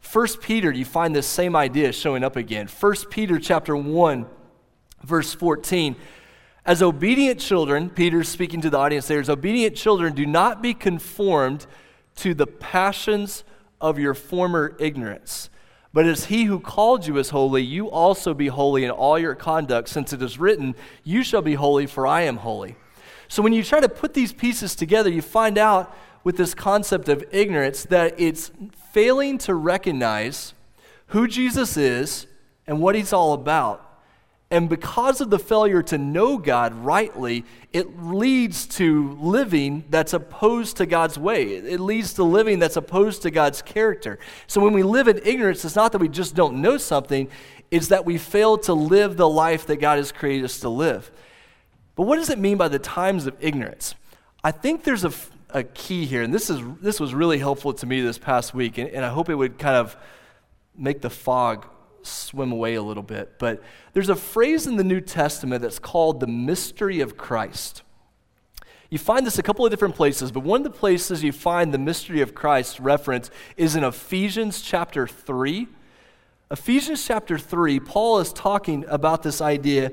First 0.00 0.40
Peter, 0.40 0.70
you 0.70 0.84
find 0.84 1.14
this 1.14 1.26
same 1.26 1.54
idea 1.54 1.92
showing 1.92 2.24
up 2.24 2.36
again. 2.36 2.66
First 2.66 3.10
Peter 3.10 3.38
chapter 3.38 3.76
1, 3.76 4.26
verse 5.02 5.34
14. 5.34 5.96
As 6.64 6.82
obedient 6.82 7.40
children, 7.40 7.90
Peter's 7.90 8.28
speaking 8.28 8.60
to 8.60 8.70
the 8.70 8.78
audience 8.78 9.08
there, 9.08 9.20
as 9.20 9.30
obedient 9.30 9.76
children, 9.76 10.14
do 10.14 10.26
not 10.26 10.62
be 10.62 10.74
conformed 10.74 11.66
to 12.16 12.34
the 12.34 12.46
passions 12.46 13.44
of 13.80 13.98
your 13.98 14.14
former 14.14 14.76
ignorance. 14.78 15.50
But 15.92 16.06
as 16.06 16.26
he 16.26 16.44
who 16.44 16.60
called 16.60 17.06
you 17.06 17.16
is 17.16 17.30
holy, 17.30 17.62
you 17.62 17.90
also 17.90 18.34
be 18.34 18.48
holy 18.48 18.84
in 18.84 18.90
all 18.90 19.18
your 19.18 19.34
conduct, 19.34 19.88
since 19.88 20.12
it 20.12 20.20
is 20.20 20.38
written, 20.38 20.74
You 21.02 21.22
shall 21.22 21.42
be 21.42 21.54
holy, 21.54 21.86
for 21.86 22.06
I 22.06 22.22
am 22.22 22.36
holy. 22.36 22.76
So 23.28 23.42
when 23.42 23.52
you 23.52 23.62
try 23.62 23.80
to 23.80 23.88
put 23.88 24.14
these 24.14 24.32
pieces 24.32 24.74
together, 24.74 25.10
you 25.10 25.22
find 25.22 25.58
out 25.58 25.96
with 26.24 26.36
this 26.36 26.54
concept 26.54 27.08
of 27.08 27.24
ignorance 27.30 27.84
that 27.84 28.14
it's 28.18 28.50
failing 28.92 29.38
to 29.38 29.54
recognize 29.54 30.54
who 31.08 31.26
Jesus 31.26 31.76
is 31.76 32.26
and 32.66 32.80
what 32.80 32.94
he's 32.94 33.12
all 33.12 33.32
about. 33.32 33.84
And 34.50 34.68
because 34.68 35.20
of 35.20 35.28
the 35.28 35.38
failure 35.38 35.82
to 35.84 35.98
know 35.98 36.38
God 36.38 36.72
rightly, 36.74 37.44
it 37.72 38.02
leads 38.02 38.66
to 38.66 39.12
living 39.20 39.84
that's 39.90 40.14
opposed 40.14 40.78
to 40.78 40.86
God's 40.86 41.18
way. 41.18 41.44
It 41.44 41.80
leads 41.80 42.14
to 42.14 42.24
living 42.24 42.58
that's 42.58 42.76
opposed 42.76 43.22
to 43.22 43.30
God's 43.30 43.60
character. 43.60 44.18
So 44.46 44.62
when 44.62 44.72
we 44.72 44.82
live 44.82 45.06
in 45.06 45.20
ignorance, 45.22 45.66
it's 45.66 45.76
not 45.76 45.92
that 45.92 45.98
we 45.98 46.08
just 46.08 46.34
don't 46.34 46.62
know 46.62 46.78
something, 46.78 47.28
it's 47.70 47.88
that 47.88 48.06
we 48.06 48.16
fail 48.16 48.56
to 48.58 48.72
live 48.72 49.18
the 49.18 49.28
life 49.28 49.66
that 49.66 49.76
God 49.76 49.98
has 49.98 50.12
created 50.12 50.46
us 50.46 50.60
to 50.60 50.70
live. 50.70 51.10
But 51.94 52.04
what 52.04 52.16
does 52.16 52.30
it 52.30 52.38
mean 52.38 52.56
by 52.56 52.68
the 52.68 52.78
times 52.78 53.26
of 53.26 53.36
ignorance? 53.40 53.94
I 54.42 54.50
think 54.50 54.84
there's 54.84 55.04
a, 55.04 55.12
a 55.50 55.62
key 55.62 56.04
here, 56.04 56.22
and 56.22 56.32
this, 56.32 56.50
is, 56.50 56.60
this 56.80 57.00
was 57.00 57.14
really 57.14 57.38
helpful 57.38 57.72
to 57.72 57.86
me 57.86 58.00
this 58.00 58.18
past 58.18 58.54
week, 58.54 58.78
and, 58.78 58.88
and 58.90 59.04
I 59.04 59.08
hope 59.08 59.28
it 59.28 59.34
would 59.34 59.58
kind 59.58 59.76
of 59.76 59.96
make 60.76 61.00
the 61.00 61.10
fog 61.10 61.66
swim 62.02 62.52
away 62.52 62.74
a 62.74 62.82
little 62.82 63.02
bit. 63.02 63.38
But 63.38 63.62
there's 63.92 64.08
a 64.08 64.16
phrase 64.16 64.66
in 64.66 64.76
the 64.76 64.84
New 64.84 65.00
Testament 65.00 65.62
that's 65.62 65.78
called 65.78 66.20
the 66.20 66.26
mystery 66.26 67.00
of 67.00 67.16
Christ. 67.16 67.82
You 68.90 68.98
find 68.98 69.26
this 69.26 69.38
a 69.38 69.42
couple 69.42 69.66
of 69.66 69.70
different 69.70 69.96
places, 69.96 70.32
but 70.32 70.42
one 70.42 70.60
of 70.60 70.64
the 70.64 70.78
places 70.78 71.22
you 71.22 71.32
find 71.32 71.74
the 71.74 71.78
mystery 71.78 72.22
of 72.22 72.34
Christ 72.34 72.80
reference 72.80 73.30
is 73.56 73.76
in 73.76 73.84
Ephesians 73.84 74.62
chapter 74.62 75.06
3. 75.06 75.68
Ephesians 76.50 77.06
chapter 77.06 77.38
3, 77.38 77.80
Paul 77.80 78.20
is 78.20 78.32
talking 78.32 78.86
about 78.88 79.22
this 79.22 79.42
idea, 79.42 79.92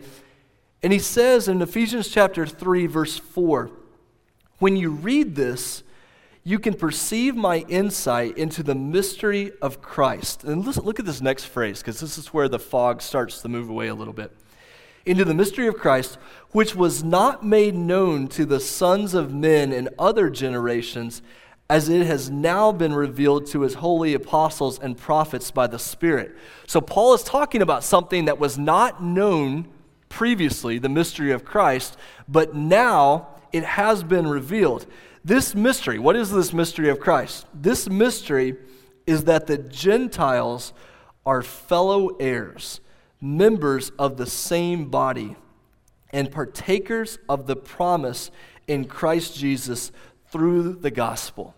and 0.82 0.94
he 0.94 1.00
says 1.00 1.50
in 1.50 1.62
Ephesians 1.62 2.08
chapter 2.08 2.46
3, 2.46 2.88
verse 2.88 3.18
4, 3.18 3.70
when 4.60 4.76
you 4.76 4.92
read 4.92 5.36
this, 5.36 5.84
you 6.44 6.60
can 6.60 6.76
perceive 6.76 7.36
my 7.36 7.66
insight 7.68 8.38
into 8.38 8.62
the 8.62 8.76
mystery 8.76 9.52
of 9.62 9.82
Christ. 9.82 10.44
And 10.44 10.64
listen, 10.64 10.84
look 10.84 11.00
at 11.00 11.06
this 11.06 11.22
next 11.22 11.46
phrase, 11.46 11.80
because 11.80 12.00
this 12.00 12.18
is 12.18 12.28
where 12.28 12.48
the 12.48 12.60
fog 12.60 13.02
starts 13.02 13.42
to 13.42 13.50
move 13.50 13.68
away 13.68 13.88
a 13.88 13.96
little 13.96 14.14
bit. 14.14 14.32
Into 15.06 15.26
the 15.26 15.34
mystery 15.34 15.68
of 15.68 15.78
Christ, 15.78 16.18
which 16.52 16.76
was 16.76 17.04
not 17.04 17.44
made 17.44 17.74
known 17.74 18.28
to 18.30 18.46
the 18.46 18.60
sons 18.60 19.14
of 19.14 19.34
men 19.34 19.72
in 19.72 19.90
other 19.98 20.30
generations, 20.30 21.24
as 21.68 21.90
it 21.90 22.06
has 22.06 22.30
now 22.30 22.72
been 22.72 22.94
revealed 22.94 23.48
to 23.48 23.62
his 23.62 23.76
holy 23.76 24.14
apostles 24.14 24.78
and 24.78 24.96
prophets 24.96 25.50
by 25.50 25.66
the 25.66 25.80
Spirit. 25.80 26.36
So, 26.68 26.80
Paul 26.80 27.16
is 27.16 27.24
talking 27.24 27.64
about 27.64 27.84
something 27.84 28.26
that 28.26 28.40
was 28.40 28.58
not 28.58 29.02
known 29.02 29.68
previously, 30.10 30.78
the 30.78 30.90
mystery 30.90 31.32
of 31.32 31.44
Christ, 31.44 31.98
but 32.28 32.56
now 32.56 33.35
it 33.56 33.64
has 33.64 34.04
been 34.04 34.28
revealed. 34.28 34.86
This 35.24 35.56
mystery, 35.56 35.98
what 35.98 36.18
is 36.18 36.30
this 36.30 36.52
mystery 36.52 36.90
of 36.90 37.00
Christ? 37.00 37.46
This 37.54 37.90
mystery 37.90 38.58
is 39.08 39.24
that 39.24 39.48
the 39.48 39.58
Gentiles 39.58 40.74
are 41.26 41.42
fellow 41.42 42.18
heirs, 42.20 42.82
members 43.22 43.92
of 43.98 44.18
the 44.18 44.26
same 44.26 44.90
body, 44.90 45.38
and 46.10 46.30
partakers 46.30 47.18
of 47.30 47.48
the 47.48 47.56
promise 47.56 48.30
in 48.68 48.86
Christ 48.86 49.38
Jesus 49.38 49.94
through 50.28 50.74
the 50.74 50.92
gospel. 50.92 51.56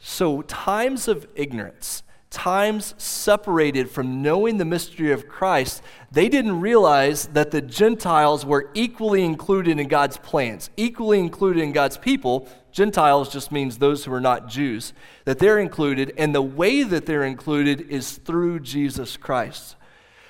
So, 0.00 0.42
times 0.42 1.06
of 1.06 1.28
ignorance, 1.36 2.02
times 2.36 2.94
separated 2.98 3.90
from 3.90 4.20
knowing 4.20 4.58
the 4.58 4.64
mystery 4.66 5.10
of 5.10 5.26
Christ, 5.26 5.82
they 6.12 6.28
didn't 6.28 6.60
realize 6.60 7.28
that 7.28 7.50
the 7.50 7.62
Gentiles 7.62 8.44
were 8.44 8.70
equally 8.74 9.24
included 9.24 9.80
in 9.80 9.88
God's 9.88 10.18
plans, 10.18 10.68
equally 10.76 11.18
included 11.18 11.62
in 11.62 11.72
God's 11.72 11.96
people. 11.96 12.46
Gentiles 12.72 13.32
just 13.32 13.50
means 13.50 13.78
those 13.78 14.04
who 14.04 14.12
are 14.12 14.20
not 14.20 14.48
Jews, 14.48 14.92
that 15.24 15.38
they're 15.38 15.58
included, 15.58 16.12
and 16.18 16.34
the 16.34 16.42
way 16.42 16.82
that 16.82 17.06
they're 17.06 17.24
included 17.24 17.88
is 17.88 18.18
through 18.18 18.60
Jesus 18.60 19.16
Christ. 19.16 19.74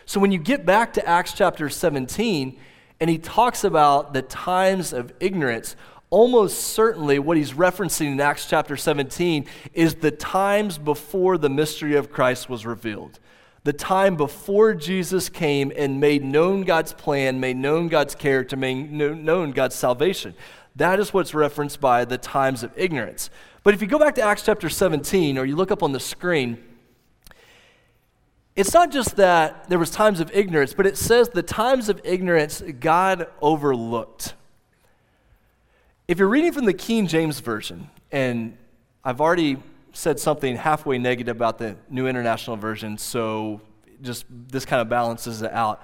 So 0.05 0.21
when 0.21 0.31
you 0.31 0.39
get 0.39 0.65
back 0.65 0.93
to 0.93 1.07
Acts 1.09 1.33
chapter 1.33 1.69
17, 1.69 2.57
and 3.01 3.11
he 3.11 3.19
talks 3.19 3.65
about 3.65 4.15
the 4.15 4.23
times 4.23 4.93
of 4.93 5.13
ignorance, 5.19 5.75
almost 6.11 6.59
certainly 6.59 7.19
what 7.19 7.37
he's 7.37 7.53
referencing 7.53 8.13
in 8.13 8.21
Acts 8.21 8.49
chapter 8.49 8.77
17 8.77 9.47
is 9.73 9.97
the 9.97 10.11
times 10.11 10.79
before 10.79 11.39
the 11.39 11.51
mystery 11.51 11.97
of 11.97 12.11
Christ 12.11 12.49
was 12.49 12.65
revealed. 12.65 13.19
The 13.65 13.73
time 13.73 14.17
before 14.17 14.75
Jesus 14.75 15.29
came 15.29 15.73
and 15.77 15.99
made 15.99 16.25
known 16.25 16.63
God's 16.63 16.93
plan, 16.93 17.41
made 17.41 17.57
known 17.57 17.89
God's 17.89 18.15
character, 18.15 18.57
made 18.57 18.93
known 18.93 19.51
God's 19.51 19.75
salvation. 19.75 20.35
That 20.77 21.01
is 21.01 21.13
what's 21.13 21.35
referenced 21.35 21.81
by 21.81 22.05
the 22.05 22.19
times 22.19 22.63
of 22.63 22.73
ignorance. 22.77 23.29
But 23.65 23.75
if 23.75 23.83
you 23.83 23.89
go 23.89 23.99
back 23.99 24.15
to 24.17 24.23
Acts 24.23 24.43
chapter 24.43 24.69
17 24.69 25.37
or 25.37 25.45
you 25.45 25.57
look 25.57 25.73
up 25.73 25.83
on 25.83 25.91
the 25.91 25.99
screen, 25.99 26.63
it's 28.55 28.73
not 28.73 28.93
just 28.93 29.17
that 29.17 29.69
there 29.69 29.79
was 29.79 29.91
times 29.91 30.21
of 30.21 30.31
ignorance, 30.33 30.73
but 30.73 30.87
it 30.87 30.97
says 30.97 31.31
the 31.31 31.43
times 31.43 31.89
of 31.89 32.01
ignorance 32.05 32.63
God 32.79 33.27
overlooked. 33.43 34.35
If 36.09 36.21
you're 36.21 36.29
reading 36.29 36.53
from 36.53 36.67
the 36.67 36.73
King 36.73 37.09
James 37.09 37.41
Version, 37.41 37.91
and 38.13 38.57
I've 39.03 39.21
already 39.21 39.57
said 39.93 40.21
something 40.21 40.55
halfway 40.55 40.99
negative 40.99 41.35
about 41.35 41.59
the 41.59 41.75
New 41.91 42.07
International 42.07 42.57
Version, 42.57 42.97
so 42.97 43.61
just 44.03 44.25
this 44.31 44.65
kind 44.65 44.81
of 44.81 44.89
balances 44.89 45.43
it 45.43 45.51
out. 45.51 45.83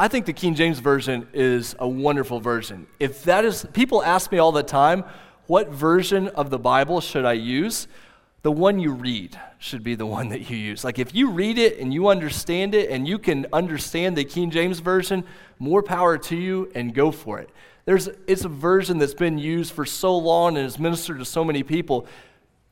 I 0.00 0.08
think 0.08 0.26
the 0.26 0.32
King 0.32 0.56
James 0.56 0.80
Version 0.80 1.28
is 1.32 1.76
a 1.78 1.86
wonderful 1.86 2.40
version. 2.40 2.88
If 2.98 3.22
that 3.22 3.44
is, 3.44 3.64
people 3.72 4.02
ask 4.02 4.32
me 4.32 4.38
all 4.38 4.50
the 4.50 4.64
time, 4.64 5.04
what 5.46 5.68
version 5.68 6.26
of 6.26 6.50
the 6.50 6.58
Bible 6.58 7.00
should 7.00 7.24
I 7.24 7.34
use? 7.34 7.86
The 8.42 8.52
one 8.52 8.78
you 8.78 8.92
read 8.92 9.38
should 9.58 9.82
be 9.82 9.94
the 9.96 10.06
one 10.06 10.28
that 10.28 10.48
you 10.48 10.56
use. 10.56 10.84
Like 10.84 10.98
if 10.98 11.14
you 11.14 11.30
read 11.30 11.58
it 11.58 11.78
and 11.78 11.92
you 11.92 12.08
understand 12.08 12.74
it 12.74 12.90
and 12.90 13.06
you 13.06 13.18
can 13.18 13.46
understand 13.52 14.16
the 14.16 14.24
King 14.24 14.50
James 14.50 14.78
Version, 14.78 15.24
more 15.58 15.82
power 15.82 16.16
to 16.18 16.36
you 16.36 16.70
and 16.74 16.94
go 16.94 17.10
for 17.10 17.40
it. 17.40 17.50
There's, 17.86 18.08
it's 18.26 18.44
a 18.44 18.48
version 18.48 18.98
that's 18.98 19.14
been 19.14 19.38
used 19.38 19.72
for 19.72 19.84
so 19.84 20.16
long 20.16 20.56
and 20.56 20.64
has 20.64 20.78
ministered 20.78 21.18
to 21.20 21.24
so 21.24 21.44
many 21.44 21.62
people. 21.62 22.06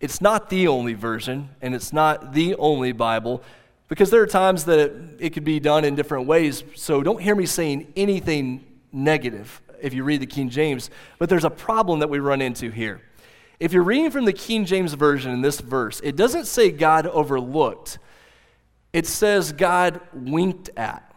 It's 0.01 0.21
not 0.21 0.51
the 0.51 0.69
only 0.69 0.95
version, 0.95 1.51
and 1.63 1.75
it's 1.75 1.93
not 1.93 2.35
the 2.35 2.57
only 2.57 2.93
Bible, 2.93 3.43
because 3.89 4.11
there 4.11 4.21
are 4.21 4.27
times 4.27 4.65
that 4.65 4.79
it, 4.79 4.93
it 5.19 5.31
could 5.31 5.45
be 5.45 5.61
done 5.61 5.85
in 5.85 5.95
different 5.95 6.27
ways. 6.27 6.65
So 6.75 7.03
don't 7.03 7.23
hear 7.23 7.35
me 7.37 7.47
saying 7.47 7.93
anything 7.97 8.65
negative 8.93 9.63
if 9.81 9.95
you 9.95 10.03
read 10.03 10.21
the 10.21 10.27
King 10.27 10.51
James, 10.51 10.91
but 11.19 11.29
there's 11.29 11.45
a 11.45 11.51
problem 11.51 12.01
that 12.01 12.11
we 12.11 12.19
run 12.19 12.43
into 12.43 12.71
here. 12.71 13.01
If 13.65 13.73
you're 13.73 13.83
reading 13.83 14.11
from 14.11 14.27
the 14.27 14.33
King 14.35 14.67
James 14.67 14.93
Version 14.93 15.33
in 15.33 15.41
this 15.41 15.59
verse, 15.59 15.99
it 16.05 16.17
doesn't 16.17 16.45
say 16.45 16.71
God 16.71 17.07
overlooked, 17.07 17.99
it 18.93 19.07
says 19.07 19.53
God 19.53 20.03
winked 20.13 20.69
at 20.77 21.11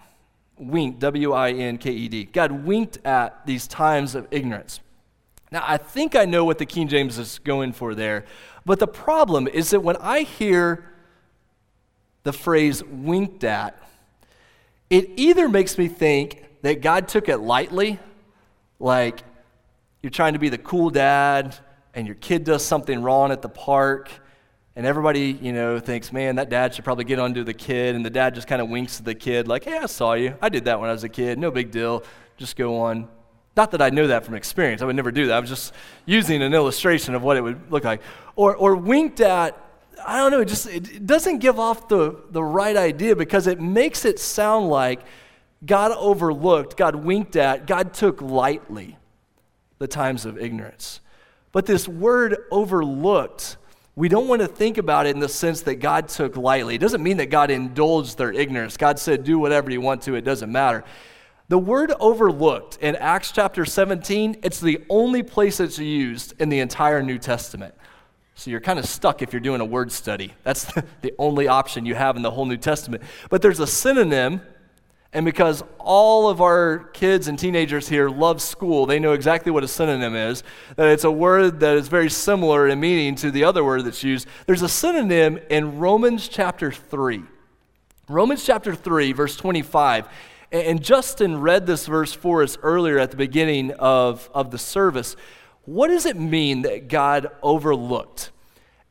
winked, 0.57 0.99
W 0.99 1.33
I 1.33 1.51
N 1.51 1.77
K 1.77 1.91
E 1.91 2.07
D. 2.07 2.23
God 2.23 2.53
winked 2.53 3.05
at 3.05 3.45
these 3.45 3.67
times 3.67 4.15
of 4.15 4.29
ignorance. 4.31 4.79
Now, 5.51 5.61
I 5.67 5.75
think 5.75 6.15
I 6.15 6.23
know 6.23 6.45
what 6.45 6.57
the 6.57 6.65
King 6.65 6.87
James 6.87 7.17
is 7.17 7.39
going 7.39 7.73
for 7.73 7.93
there, 7.93 8.23
but 8.65 8.79
the 8.79 8.87
problem 8.87 9.49
is 9.49 9.71
that 9.71 9.81
when 9.81 9.97
I 9.97 10.21
hear 10.21 10.89
the 12.23 12.31
phrase 12.31 12.81
winked 12.81 13.43
at, 13.43 13.77
it 14.89 15.09
either 15.17 15.49
makes 15.49 15.77
me 15.77 15.89
think 15.89 16.45
that 16.61 16.79
God 16.79 17.09
took 17.09 17.27
it 17.27 17.39
lightly, 17.39 17.99
like 18.79 19.21
you're 20.01 20.11
trying 20.11 20.31
to 20.31 20.39
be 20.39 20.47
the 20.47 20.57
cool 20.57 20.89
dad 20.89 21.59
and 21.97 22.05
your 22.05 22.15
kid 22.15 22.43
does 22.43 22.63
something 22.63 23.01
wrong 23.01 23.31
at 23.31 23.41
the 23.41 23.49
park 23.49 24.11
and 24.75 24.85
everybody, 24.85 25.31
you 25.41 25.51
know, 25.51 25.79
thinks, 25.79 26.13
man, 26.13 26.35
that 26.35 26.47
dad 26.47 26.75
should 26.75 26.85
probably 26.85 27.05
get 27.05 27.17
onto 27.17 27.43
the 27.43 27.55
kid. 27.55 27.95
And 27.95 28.05
the 28.05 28.11
dad 28.11 28.35
just 28.35 28.47
kind 28.47 28.61
of 28.61 28.69
winks 28.69 28.99
at 28.99 29.05
the 29.05 29.15
kid, 29.15 29.47
like, 29.47 29.63
hey, 29.63 29.79
I 29.79 29.87
saw 29.87 30.13
you. 30.13 30.35
I 30.39 30.49
did 30.49 30.65
that 30.65 30.79
when 30.79 30.91
I 30.91 30.93
was 30.93 31.03
a 31.03 31.09
kid. 31.09 31.39
No 31.39 31.49
big 31.49 31.71
deal. 31.71 32.03
Just 32.37 32.55
go 32.55 32.81
on. 32.81 33.07
Not 33.55 33.71
that 33.71 33.81
I 33.81 33.89
know 33.89 34.05
that 34.05 34.23
from 34.23 34.35
experience. 34.35 34.83
I 34.83 34.85
would 34.85 34.95
never 34.95 35.09
do 35.09 35.25
that. 35.25 35.37
I 35.37 35.39
was 35.39 35.49
just 35.49 35.73
using 36.05 36.43
an 36.43 36.53
illustration 36.53 37.15
of 37.15 37.23
what 37.23 37.35
it 37.35 37.41
would 37.41 37.71
look 37.71 37.83
like. 37.83 38.03
Or, 38.35 38.55
or 38.55 38.75
winked 38.75 39.19
at, 39.19 39.57
I 40.05 40.17
don't 40.17 40.29
know, 40.31 40.41
it 40.41 40.47
just 40.47 40.67
it 40.67 41.07
doesn't 41.07 41.39
give 41.39 41.59
off 41.59 41.87
the, 41.87 42.15
the 42.29 42.43
right 42.43 42.77
idea 42.77 43.15
because 43.15 43.47
it 43.47 43.59
makes 43.59 44.05
it 44.05 44.19
sound 44.19 44.69
like 44.69 45.01
God 45.65 45.91
overlooked, 45.93 46.77
God 46.77 46.93
winked 46.93 47.35
at, 47.35 47.65
God 47.65 47.95
took 47.95 48.21
lightly 48.21 48.99
the 49.79 49.87
times 49.87 50.27
of 50.27 50.37
ignorance. 50.37 50.99
But 51.57 51.65
this 51.65 51.87
word 51.87 52.37
overlooked, 52.51 53.57
we 53.95 54.09
don't 54.09 54.27
want 54.27 54.43
to 54.43 54.47
think 54.47 54.77
about 54.77 55.07
it 55.07 55.15
in 55.15 55.19
the 55.19 55.27
sense 55.27 55.61
that 55.61 55.77
God 55.77 56.07
took 56.07 56.37
lightly. 56.37 56.75
It 56.75 56.77
doesn't 56.77 57.01
mean 57.01 57.17
that 57.17 57.31
God 57.31 57.49
indulged 57.49 58.19
their 58.19 58.31
ignorance. 58.31 58.77
God 58.77 58.99
said, 58.99 59.23
do 59.23 59.39
whatever 59.39 59.71
you 59.71 59.81
want 59.81 60.03
to, 60.03 60.13
it 60.13 60.21
doesn't 60.21 60.51
matter. 60.51 60.83
The 61.47 61.57
word 61.57 61.93
overlooked 61.99 62.77
in 62.79 62.95
Acts 62.95 63.31
chapter 63.31 63.65
17, 63.65 64.41
it's 64.43 64.59
the 64.59 64.85
only 64.87 65.23
place 65.23 65.59
it's 65.59 65.79
used 65.79 66.39
in 66.39 66.49
the 66.49 66.59
entire 66.59 67.01
New 67.01 67.17
Testament. 67.17 67.73
So 68.35 68.51
you're 68.51 68.61
kind 68.61 68.77
of 68.77 68.85
stuck 68.85 69.23
if 69.23 69.33
you're 69.33 69.39
doing 69.39 69.59
a 69.59 69.65
word 69.65 69.91
study. 69.91 70.35
That's 70.43 70.65
the 71.01 71.15
only 71.17 71.47
option 71.47 71.87
you 71.87 71.95
have 71.95 72.17
in 72.17 72.21
the 72.21 72.29
whole 72.29 72.45
New 72.45 72.57
Testament. 72.57 73.01
But 73.31 73.41
there's 73.41 73.59
a 73.59 73.65
synonym, 73.65 74.41
and 75.13 75.25
because 75.25 75.63
all 75.79 76.29
of 76.29 76.41
our 76.41 76.79
kids 76.93 77.27
and 77.27 77.39
teenagers 77.39 77.87
here 77.87 78.09
love 78.09 78.41
school, 78.41 78.85
they 78.85 78.99
know 78.99 79.13
exactly 79.13 79.51
what 79.51 79.63
a 79.63 79.67
synonym 79.67 80.15
is. 80.15 80.43
That 80.75 80.89
it's 80.89 81.05
a 81.05 81.11
word 81.11 81.61
that 81.61 81.77
is 81.77 81.87
very 81.87 82.09
similar 82.09 82.67
in 82.67 82.79
meaning 82.79 83.15
to 83.15 83.31
the 83.31 83.45
other 83.45 83.63
word 83.63 83.85
that's 83.85 84.03
used. 84.03 84.27
There's 84.45 84.61
a 84.61 84.69
synonym 84.69 85.39
in 85.49 85.79
Romans 85.79 86.27
chapter 86.27 86.71
3. 86.71 87.23
Romans 88.09 88.45
chapter 88.45 88.75
3, 88.75 89.13
verse 89.13 89.35
25. 89.37 90.07
And 90.51 90.81
Justin 90.81 91.41
read 91.41 91.65
this 91.65 91.87
verse 91.87 92.13
for 92.13 92.43
us 92.43 92.57
earlier 92.61 92.99
at 92.99 93.11
the 93.11 93.17
beginning 93.17 93.71
of, 93.71 94.29
of 94.33 94.51
the 94.51 94.57
service. 94.57 95.15
What 95.65 95.87
does 95.87 96.05
it 96.05 96.17
mean 96.17 96.61
that 96.61 96.87
God 96.87 97.27
overlooked? 97.41 98.31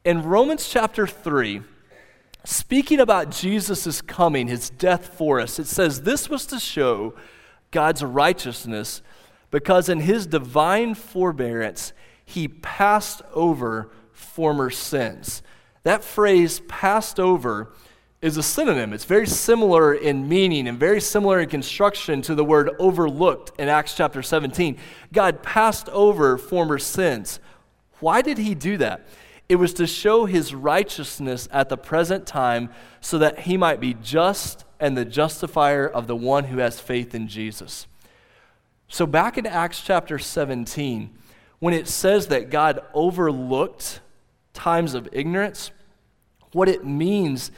In 0.04 0.23
Romans 0.23 0.68
chapter 0.68 1.06
3, 1.06 1.62
speaking 2.46 3.00
about 3.00 3.30
Jesus' 3.30 4.00
coming, 4.00 4.48
his 4.48 4.70
death 4.70 5.14
for 5.16 5.40
us, 5.40 5.58
it 5.58 5.66
says 5.66 6.02
this 6.02 6.30
was 6.30 6.46
to 6.46 6.58
show 6.58 7.14
God's 7.70 8.02
righteousness 8.02 9.02
because 9.50 9.88
in 9.88 10.00
his 10.00 10.26
divine 10.26 10.94
forbearance, 10.94 11.92
he 12.24 12.48
passed 12.48 13.22
over 13.32 13.90
former 14.12 14.70
sins. 14.70 15.42
That 15.82 16.02
phrase, 16.02 16.60
passed 16.68 17.20
over, 17.20 17.72
is 18.22 18.36
a 18.36 18.42
synonym. 18.42 18.92
It's 18.92 19.04
very 19.04 19.26
similar 19.26 19.94
in 19.94 20.28
meaning 20.28 20.66
and 20.66 20.78
very 20.78 21.00
similar 21.00 21.40
in 21.40 21.48
construction 21.48 22.22
to 22.22 22.34
the 22.34 22.44
word 22.44 22.70
overlooked 22.78 23.58
in 23.60 23.68
Acts 23.68 23.94
chapter 23.94 24.22
17. 24.22 24.78
God 25.12 25.42
passed 25.42 25.88
over 25.90 26.38
former 26.38 26.78
sins. 26.78 27.40
Why 28.00 28.22
did 28.22 28.38
he 28.38 28.54
do 28.54 28.76
that? 28.78 29.06
It 29.48 29.56
was 29.56 29.72
to 29.74 29.86
show 29.86 30.26
his 30.26 30.54
righteousness 30.54 31.48
at 31.52 31.68
the 31.68 31.76
present 31.76 32.26
time 32.26 32.70
so 33.00 33.18
that 33.18 33.40
he 33.40 33.56
might 33.56 33.80
be 33.80 33.94
just 33.94 34.64
and 34.80 34.96
the 34.96 35.04
justifier 35.04 35.86
of 35.86 36.06
the 36.06 36.16
one 36.16 36.44
who 36.44 36.58
has 36.58 36.80
faith 36.80 37.14
in 37.14 37.28
Jesus. 37.28 37.86
So, 38.88 39.06
back 39.06 39.38
in 39.38 39.46
Acts 39.46 39.82
chapter 39.82 40.18
17, 40.18 41.16
when 41.58 41.74
it 41.74 41.88
says 41.88 42.26
that 42.28 42.50
God 42.50 42.80
overlooked 42.92 44.00
times 44.52 44.94
of 44.94 45.08
ignorance, 45.12 45.70
what 46.52 46.68
it 46.68 46.84
means 46.84 47.50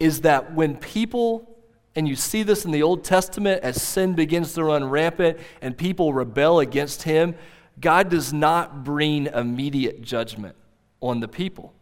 is 0.00 0.22
that 0.22 0.54
when 0.54 0.76
people, 0.76 1.56
and 1.94 2.08
you 2.08 2.16
see 2.16 2.42
this 2.42 2.64
in 2.64 2.70
the 2.70 2.82
Old 2.82 3.04
Testament 3.04 3.62
as 3.62 3.80
sin 3.80 4.14
begins 4.14 4.54
to 4.54 4.64
run 4.64 4.84
rampant 4.84 5.38
and 5.60 5.76
people 5.76 6.12
rebel 6.12 6.60
against 6.60 7.02
Him, 7.02 7.34
God 7.80 8.08
does 8.08 8.32
not 8.32 8.84
bring 8.84 9.26
immediate 9.26 10.02
judgment 10.02 10.56
on 11.02 11.20
the 11.20 11.28
people. 11.28 11.74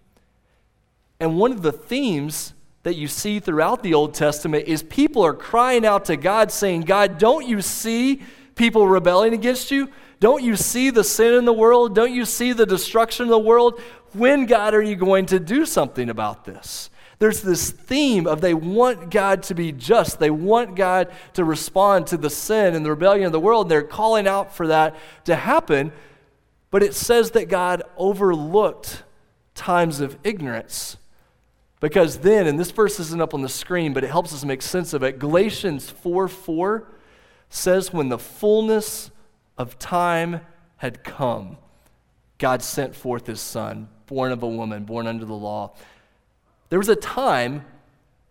And 1.21 1.39
one 1.39 1.53
of 1.53 1.63
the 1.63 1.73
themes 1.73 2.55
that 2.83 2.95
you 2.95 3.07
see 3.07 3.39
throughout 3.39 3.83
the 3.83 3.95
Old 3.95 4.15
Testament 4.15 4.67
is 4.67 4.83
people 4.83 5.25
are 5.25 5.35
crying 5.35 5.85
out 5.85 6.07
to 6.07 6.17
God, 6.17 6.51
saying, 6.51 6.83
God, 6.83 7.19
don't 7.19 7.47
you 7.47 7.61
see 7.61 8.23
people 8.55 8.89
rebelling 8.89 9.35
against 9.35 9.71
you? 9.71 9.91
Don't 10.19 10.43
you 10.43 10.57
see 10.57 10.91
the 10.91 11.05
sin 11.05 11.35
in 11.35 11.45
the 11.45 11.53
world? 11.53 11.95
Don't 11.95 12.13
you 12.13 12.25
see 12.25 12.53
the 12.53 12.67
destruction 12.67 13.25
of 13.25 13.31
the 13.31 13.39
world? 13.39 13.81
When, 14.13 14.47
God, 14.47 14.75
are 14.75 14.83
you 14.83 14.97
going 14.97 15.27
to 15.27 15.39
do 15.39 15.67
something 15.67 16.09
about 16.09 16.45
this? 16.45 16.91
There's 17.19 17.43
this 17.43 17.71
theme 17.71 18.27
of 18.27 18.41
they 18.41 18.55
want 18.55 19.11
God 19.11 19.43
to 19.45 19.55
be 19.55 19.73
just. 19.73 20.19
They 20.19 20.31
want 20.31 20.75
God 20.75 21.13
to 21.35 21.45
respond 21.45 22.07
to 22.09 22.17
the 22.17 22.31
sin 22.31 22.75
and 22.75 22.85
the 22.85 22.91
rebellion 22.91 23.27
of 23.27 23.33
the 23.33 23.41
world. 23.41 23.67
And 23.67 23.71
they're 23.71 23.83
calling 23.83 24.27
out 24.27 24.55
for 24.57 24.69
that 24.69 24.97
to 25.27 25.37
happen. 25.37 25.93
But 26.71 26.83
it 26.83 26.95
says 26.95 27.33
that 27.33 27.51
God 27.51 27.83
overlooked 27.99 29.03
times 29.61 30.01
of 30.01 30.17
ignorance. 30.25 30.97
Because 31.81 32.19
then, 32.19 32.47
and 32.47 32.59
this 32.59 32.71
verse 32.71 32.99
isn't 32.99 33.21
up 33.21 33.35
on 33.35 33.43
the 33.43 33.49
screen, 33.49 33.93
but 33.93 34.03
it 34.03 34.11
helps 34.11 34.33
us 34.33 34.45
make 34.45 34.63
sense 34.63 34.95
of 34.95 35.03
it. 35.03 35.19
Galatians 35.19 35.91
4 35.91 36.29
4 36.29 36.89
says, 37.51 37.93
When 37.93 38.09
the 38.09 38.19
fullness 38.19 39.11
of 39.59 39.79
time 39.79 40.41
had 40.79 41.05
come, 41.05 41.59
God 42.39 42.63
sent 42.63 42.95
forth 42.95 43.27
his 43.27 43.41
son, 43.41 43.89
born 44.07 44.33
of 44.33 44.43
a 44.43 44.49
woman, 44.49 44.85
born 44.85 45.07
under 45.07 45.27
the 45.27 45.35
law. 45.35 45.75
There 46.71 46.79
was 46.79 46.89
a 46.89 46.97
time 46.97 47.65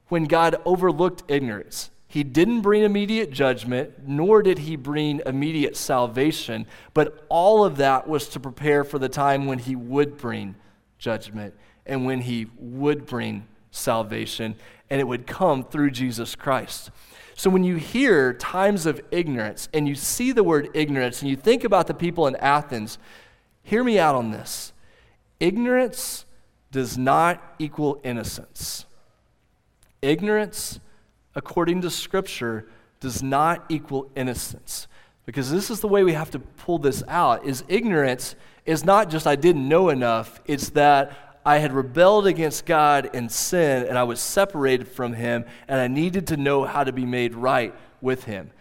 when 0.07 0.25
God 0.25 0.55
overlooked 0.65 1.23
ignorance. 1.27 1.91
He 2.07 2.23
didn't 2.23 2.61
bring 2.61 2.81
immediate 2.81 3.29
judgment, 3.29 4.07
nor 4.07 4.41
did 4.41 4.59
he 4.59 4.75
bring 4.75 5.21
immediate 5.27 5.77
salvation, 5.77 6.65
but 6.95 7.23
all 7.29 7.63
of 7.63 7.77
that 7.77 8.07
was 8.07 8.29
to 8.29 8.39
prepare 8.39 8.83
for 8.83 8.97
the 8.97 9.09
time 9.09 9.45
when 9.45 9.59
he 9.59 9.75
would 9.75 10.17
bring 10.17 10.55
judgment 10.99 11.55
and 11.85 12.05
when 12.05 12.21
he 12.21 12.45
would 12.57 13.07
bring 13.07 13.47
salvation, 13.71 14.55
and 14.89 14.99
it 14.99 15.07
would 15.07 15.25
come 15.25 15.63
through 15.63 15.91
Jesus 15.91 16.35
Christ. 16.35 16.91
So 17.35 17.49
when 17.49 17.63
you 17.63 17.75
hear 17.75 18.33
times 18.33 18.85
of 18.85 19.01
ignorance 19.11 19.69
and 19.73 19.87
you 19.87 19.95
see 19.95 20.31
the 20.31 20.43
word 20.43 20.69
ignorance 20.73 21.21
and 21.21 21.29
you 21.29 21.35
think 21.35 21.63
about 21.63 21.87
the 21.87 21.93
people 21.93 22.27
in 22.27 22.35
Athens, 22.37 22.97
hear 23.63 23.83
me 23.83 23.97
out 23.97 24.15
on 24.15 24.31
this. 24.31 24.73
Ignorance 25.39 26.25
does 26.71 26.97
not 26.97 27.41
equal 27.59 28.01
innocence. 28.03 28.85
Ignorance, 30.01 30.79
according 31.35 31.81
to 31.81 31.89
Scripture, 31.89 32.67
does 32.99 33.23
not 33.23 33.65
equal 33.69 34.11
innocence. 34.15 34.87
Because 35.25 35.51
this 35.51 35.69
is 35.69 35.79
the 35.79 35.87
way 35.87 36.03
we 36.03 36.13
have 36.13 36.31
to 36.31 36.39
pull 36.39 36.79
this 36.79 37.03
out 37.07 37.45
is 37.45 37.63
ignorance 37.67 38.35
is 38.69 38.85
not 38.85 39.09
just 39.09 39.25
I 39.25 39.35
didn't 39.35 39.67
know 39.67 39.89
enough, 39.89 40.39
it's 40.45 40.69
that 40.69 41.39
I 41.43 41.57
had 41.57 41.73
rebelled 41.73 42.27
against 42.27 42.67
God 42.67 43.09
in 43.15 43.27
sin 43.27 43.87
and 43.87 43.97
I 43.97 44.03
was 44.03 44.19
separated 44.19 44.87
from 44.87 45.13
him 45.13 45.45
and 45.67 45.81
I 45.81 45.87
needed 45.87 46.27
to 46.27 46.37
know 46.37 46.65
how 46.65 46.83
to 46.83 46.91
be 46.91 47.03
made 47.03 47.33
right 47.33 47.73
with 47.99 48.25
him. 48.25 48.51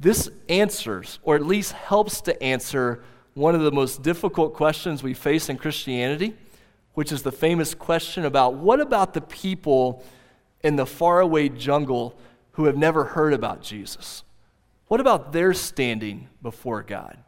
This 0.00 0.28
answers, 0.48 1.20
or 1.22 1.36
at 1.36 1.46
least 1.46 1.72
helps 1.72 2.20
to 2.22 2.42
answer, 2.42 3.04
one 3.34 3.54
of 3.54 3.60
the 3.60 3.70
most 3.70 4.02
difficult 4.02 4.52
questions 4.52 5.04
we 5.04 5.14
face 5.14 5.48
in 5.48 5.58
Christianity, 5.58 6.34
which 6.94 7.12
is 7.12 7.22
the 7.22 7.30
famous 7.30 7.72
question 7.72 8.24
about 8.24 8.54
what 8.54 8.80
about 8.80 9.14
the 9.14 9.20
people 9.20 10.02
in 10.64 10.74
the 10.74 10.86
faraway 10.86 11.48
jungle 11.48 12.18
who 12.52 12.64
have 12.64 12.76
never 12.76 13.04
heard 13.04 13.32
about 13.32 13.62
Jesus? 13.62 14.24
What 14.88 15.00
about 15.00 15.32
their 15.32 15.54
standing 15.54 16.28
before 16.42 16.82
God? 16.82 17.18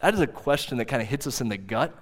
That 0.00 0.14
is 0.14 0.20
a 0.20 0.26
question 0.26 0.78
that 0.78 0.86
kind 0.86 1.02
of 1.02 1.08
hits 1.08 1.26
us 1.26 1.40
in 1.40 1.48
the 1.48 1.56
gut. 1.56 1.94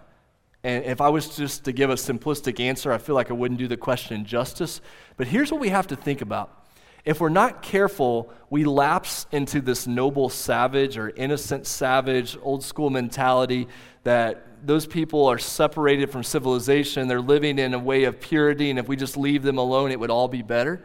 And 0.62 0.84
if 0.84 1.00
I 1.00 1.08
was 1.08 1.36
just 1.36 1.64
to 1.64 1.72
give 1.72 1.90
a 1.90 1.94
simplistic 1.94 2.60
answer, 2.60 2.92
I 2.92 2.98
feel 2.98 3.14
like 3.14 3.30
I 3.30 3.34
wouldn't 3.34 3.58
do 3.58 3.68
the 3.68 3.76
question 3.76 4.24
justice. 4.24 4.80
But 5.16 5.28
here's 5.28 5.52
what 5.52 5.60
we 5.60 5.68
have 5.68 5.86
to 5.88 5.96
think 5.96 6.20
about. 6.20 6.66
If 7.04 7.20
we're 7.20 7.28
not 7.28 7.62
careful, 7.62 8.32
we 8.50 8.64
lapse 8.64 9.26
into 9.30 9.60
this 9.60 9.86
noble 9.86 10.28
savage 10.28 10.98
or 10.98 11.10
innocent 11.10 11.66
savage, 11.66 12.36
old 12.42 12.64
school 12.64 12.90
mentality 12.90 13.68
that 14.02 14.66
those 14.66 14.86
people 14.86 15.26
are 15.26 15.38
separated 15.38 16.10
from 16.10 16.24
civilization. 16.24 17.06
They're 17.06 17.20
living 17.20 17.60
in 17.60 17.74
a 17.74 17.78
way 17.78 18.04
of 18.04 18.20
purity, 18.20 18.70
and 18.70 18.78
if 18.78 18.88
we 18.88 18.96
just 18.96 19.16
leave 19.16 19.44
them 19.44 19.58
alone, 19.58 19.92
it 19.92 20.00
would 20.00 20.10
all 20.10 20.26
be 20.26 20.42
better. 20.42 20.84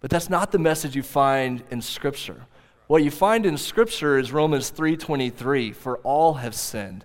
But 0.00 0.10
that's 0.10 0.30
not 0.30 0.50
the 0.50 0.58
message 0.58 0.96
you 0.96 1.02
find 1.02 1.62
in 1.70 1.82
Scripture. 1.82 2.46
What 2.86 3.02
you 3.02 3.10
find 3.10 3.44
in 3.46 3.56
Scripture 3.56 4.16
is 4.18 4.32
Romans 4.32 4.70
3:23, 4.70 5.72
for 5.72 5.98
all 5.98 6.34
have 6.34 6.54
sinned 6.54 7.04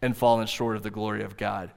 and 0.00 0.16
fallen 0.16 0.46
short 0.46 0.76
of 0.76 0.82
the 0.82 0.90
glory 0.90 1.22
of 1.22 1.36
God. 1.36 1.72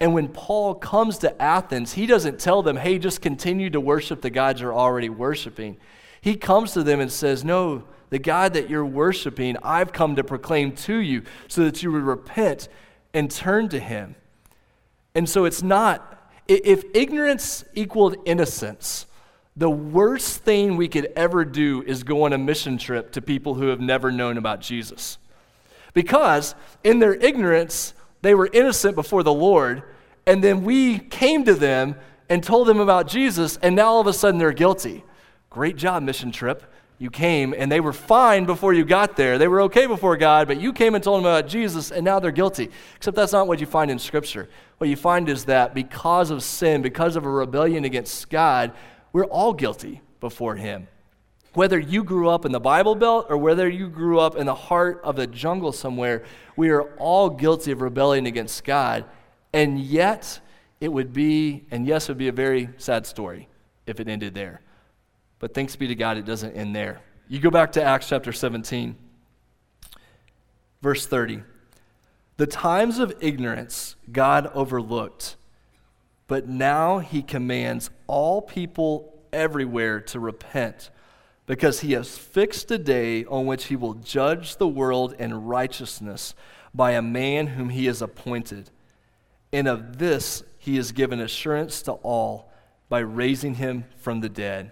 And 0.00 0.12
when 0.14 0.28
Paul 0.28 0.74
comes 0.74 1.18
to 1.18 1.42
Athens, 1.42 1.92
he 1.92 2.06
doesn't 2.06 2.40
tell 2.40 2.62
them, 2.62 2.76
hey, 2.76 2.98
just 2.98 3.20
continue 3.20 3.70
to 3.70 3.80
worship 3.80 4.22
the 4.22 4.30
gods 4.30 4.60
you're 4.60 4.74
already 4.74 5.08
worshiping. 5.08 5.76
He 6.20 6.36
comes 6.36 6.72
to 6.72 6.82
them 6.82 7.00
and 7.00 7.12
says, 7.12 7.44
no, 7.44 7.84
the 8.10 8.18
God 8.18 8.54
that 8.54 8.68
you're 8.68 8.84
worshiping, 8.84 9.56
I've 9.62 9.92
come 9.92 10.16
to 10.16 10.24
proclaim 10.24 10.72
to 10.72 10.96
you 10.96 11.22
so 11.48 11.64
that 11.64 11.82
you 11.82 11.92
would 11.92 12.02
repent 12.02 12.68
and 13.14 13.30
turn 13.30 13.68
to 13.70 13.78
him. 13.78 14.14
And 15.14 15.28
so 15.28 15.44
it's 15.44 15.62
not, 15.62 16.32
if 16.48 16.84
ignorance 16.94 17.64
equaled 17.74 18.16
innocence, 18.24 19.06
The 19.56 19.70
worst 19.70 20.42
thing 20.42 20.76
we 20.76 20.88
could 20.88 21.12
ever 21.16 21.44
do 21.44 21.82
is 21.82 22.02
go 22.02 22.22
on 22.24 22.32
a 22.32 22.38
mission 22.38 22.78
trip 22.78 23.12
to 23.12 23.22
people 23.22 23.54
who 23.54 23.66
have 23.66 23.80
never 23.80 24.10
known 24.12 24.38
about 24.38 24.60
Jesus. 24.60 25.18
Because 25.92 26.54
in 26.84 26.98
their 26.98 27.14
ignorance, 27.14 27.94
they 28.22 28.34
were 28.34 28.48
innocent 28.52 28.94
before 28.94 29.22
the 29.22 29.32
Lord, 29.32 29.82
and 30.26 30.42
then 30.42 30.62
we 30.62 30.98
came 30.98 31.44
to 31.44 31.54
them 31.54 31.96
and 32.28 32.44
told 32.44 32.68
them 32.68 32.78
about 32.78 33.08
Jesus, 33.08 33.56
and 33.56 33.74
now 33.74 33.88
all 33.88 34.00
of 34.00 34.06
a 34.06 34.12
sudden 34.12 34.38
they're 34.38 34.52
guilty. 34.52 35.02
Great 35.50 35.76
job, 35.76 36.02
mission 36.04 36.30
trip. 36.30 36.62
You 36.98 37.10
came 37.10 37.54
and 37.56 37.72
they 37.72 37.80
were 37.80 37.94
fine 37.94 38.44
before 38.44 38.74
you 38.74 38.84
got 38.84 39.16
there. 39.16 39.38
They 39.38 39.48
were 39.48 39.62
okay 39.62 39.86
before 39.86 40.18
God, 40.18 40.46
but 40.46 40.60
you 40.60 40.72
came 40.72 40.94
and 40.94 41.02
told 41.02 41.24
them 41.24 41.32
about 41.32 41.48
Jesus, 41.48 41.90
and 41.90 42.04
now 42.04 42.20
they're 42.20 42.30
guilty. 42.30 42.70
Except 42.96 43.16
that's 43.16 43.32
not 43.32 43.48
what 43.48 43.58
you 43.58 43.66
find 43.66 43.90
in 43.90 43.98
Scripture. 43.98 44.48
What 44.78 44.90
you 44.90 44.96
find 44.96 45.28
is 45.28 45.46
that 45.46 45.74
because 45.74 46.30
of 46.30 46.42
sin, 46.42 46.82
because 46.82 47.16
of 47.16 47.24
a 47.24 47.30
rebellion 47.30 47.84
against 47.84 48.28
God, 48.28 48.72
we're 49.12 49.24
all 49.24 49.52
guilty 49.52 50.00
before 50.20 50.56
Him. 50.56 50.88
Whether 51.54 51.78
you 51.78 52.04
grew 52.04 52.28
up 52.28 52.44
in 52.44 52.52
the 52.52 52.60
Bible 52.60 52.94
Belt 52.94 53.26
or 53.28 53.36
whether 53.36 53.68
you 53.68 53.88
grew 53.88 54.20
up 54.20 54.36
in 54.36 54.46
the 54.46 54.54
heart 54.54 55.00
of 55.02 55.16
the 55.16 55.26
jungle 55.26 55.72
somewhere, 55.72 56.22
we 56.56 56.70
are 56.70 56.82
all 56.96 57.28
guilty 57.28 57.72
of 57.72 57.80
rebelling 57.80 58.26
against 58.26 58.62
God. 58.64 59.04
And 59.52 59.80
yet, 59.80 60.40
it 60.80 60.92
would 60.92 61.12
be, 61.12 61.64
and 61.70 61.86
yes, 61.86 62.08
it 62.08 62.12
would 62.12 62.18
be 62.18 62.28
a 62.28 62.32
very 62.32 62.68
sad 62.78 63.04
story 63.04 63.48
if 63.86 63.98
it 63.98 64.06
ended 64.06 64.34
there. 64.34 64.60
But 65.40 65.54
thanks 65.54 65.74
be 65.74 65.88
to 65.88 65.94
God, 65.94 66.16
it 66.16 66.24
doesn't 66.24 66.52
end 66.52 66.76
there. 66.76 67.00
You 67.28 67.40
go 67.40 67.50
back 67.50 67.72
to 67.72 67.82
Acts 67.82 68.08
chapter 68.08 68.32
17, 68.32 68.96
verse 70.82 71.06
30. 71.06 71.42
The 72.36 72.46
times 72.46 72.98
of 72.98 73.12
ignorance 73.20 73.96
God 74.10 74.50
overlooked, 74.54 75.36
but 76.30 76.46
now 76.46 77.00
he 77.00 77.22
commands 77.22 77.90
all 78.06 78.40
people 78.40 79.12
everywhere 79.32 80.00
to 80.00 80.20
repent, 80.20 80.88
because 81.46 81.80
he 81.80 81.90
has 81.94 82.16
fixed 82.16 82.70
a 82.70 82.78
day 82.78 83.24
on 83.24 83.46
which 83.46 83.64
he 83.64 83.74
will 83.74 83.94
judge 83.94 84.54
the 84.56 84.68
world 84.68 85.12
in 85.18 85.46
righteousness 85.46 86.36
by 86.72 86.92
a 86.92 87.02
man 87.02 87.48
whom 87.48 87.70
he 87.70 87.86
has 87.86 88.00
appointed. 88.00 88.70
And 89.52 89.66
of 89.66 89.98
this 89.98 90.44
he 90.56 90.76
has 90.76 90.92
given 90.92 91.18
assurance 91.18 91.82
to 91.82 91.94
all 91.94 92.52
by 92.88 93.00
raising 93.00 93.54
him 93.54 93.86
from 93.96 94.20
the 94.20 94.28
dead. 94.28 94.70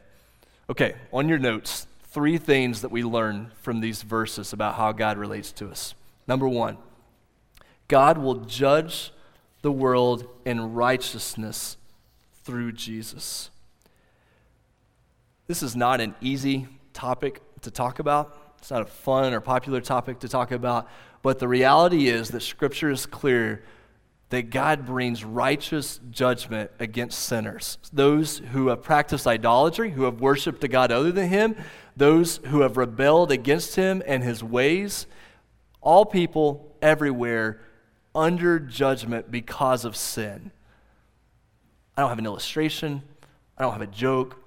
Okay, 0.70 0.94
on 1.12 1.28
your 1.28 1.40
notes, 1.40 1.88
three 2.04 2.38
things 2.38 2.82
that 2.82 2.92
we 2.92 3.02
learn 3.02 3.50
from 3.62 3.80
these 3.80 4.02
verses 4.02 4.52
about 4.52 4.76
how 4.76 4.92
God 4.92 5.18
relates 5.18 5.50
to 5.54 5.68
us. 5.68 5.96
Number 6.28 6.46
one, 6.46 6.78
God 7.88 8.16
will 8.16 8.36
judge 8.36 9.12
the 9.62 9.72
world 9.72 10.26
in 10.44 10.74
righteousness 10.74 11.76
through 12.44 12.72
Jesus. 12.72 13.50
This 15.46 15.62
is 15.62 15.74
not 15.74 16.00
an 16.00 16.14
easy 16.20 16.68
topic 16.92 17.42
to 17.62 17.70
talk 17.70 17.98
about. 17.98 18.54
It's 18.58 18.70
not 18.70 18.82
a 18.82 18.86
fun 18.86 19.32
or 19.32 19.40
popular 19.40 19.80
topic 19.80 20.20
to 20.20 20.28
talk 20.28 20.52
about. 20.52 20.88
But 21.22 21.38
the 21.38 21.48
reality 21.48 22.08
is 22.08 22.28
that 22.30 22.42
Scripture 22.42 22.90
is 22.90 23.06
clear 23.06 23.62
that 24.30 24.50
God 24.50 24.84
brings 24.84 25.24
righteous 25.24 26.00
judgment 26.10 26.70
against 26.78 27.20
sinners. 27.20 27.78
Those 27.92 28.38
who 28.38 28.68
have 28.68 28.82
practiced 28.82 29.26
idolatry, 29.26 29.90
who 29.90 30.04
have 30.04 30.20
worshiped 30.20 30.62
a 30.64 30.68
God 30.68 30.92
other 30.92 31.10
than 31.10 31.28
Him, 31.28 31.56
those 31.96 32.38
who 32.46 32.60
have 32.60 32.76
rebelled 32.76 33.32
against 33.32 33.76
Him 33.76 34.02
and 34.06 34.22
His 34.22 34.44
ways, 34.44 35.06
all 35.80 36.04
people 36.04 36.76
everywhere 36.82 37.60
under 38.18 38.59
judgment 38.59 39.31
because 39.31 39.85
of 39.85 39.96
sin. 39.96 40.50
I 41.96 42.02
don't 42.02 42.11
have 42.11 42.18
an 42.18 42.26
illustration, 42.26 43.02
I 43.57 43.62
don't 43.62 43.72
have 43.72 43.83
a 43.83 43.87
joke. 43.87 44.42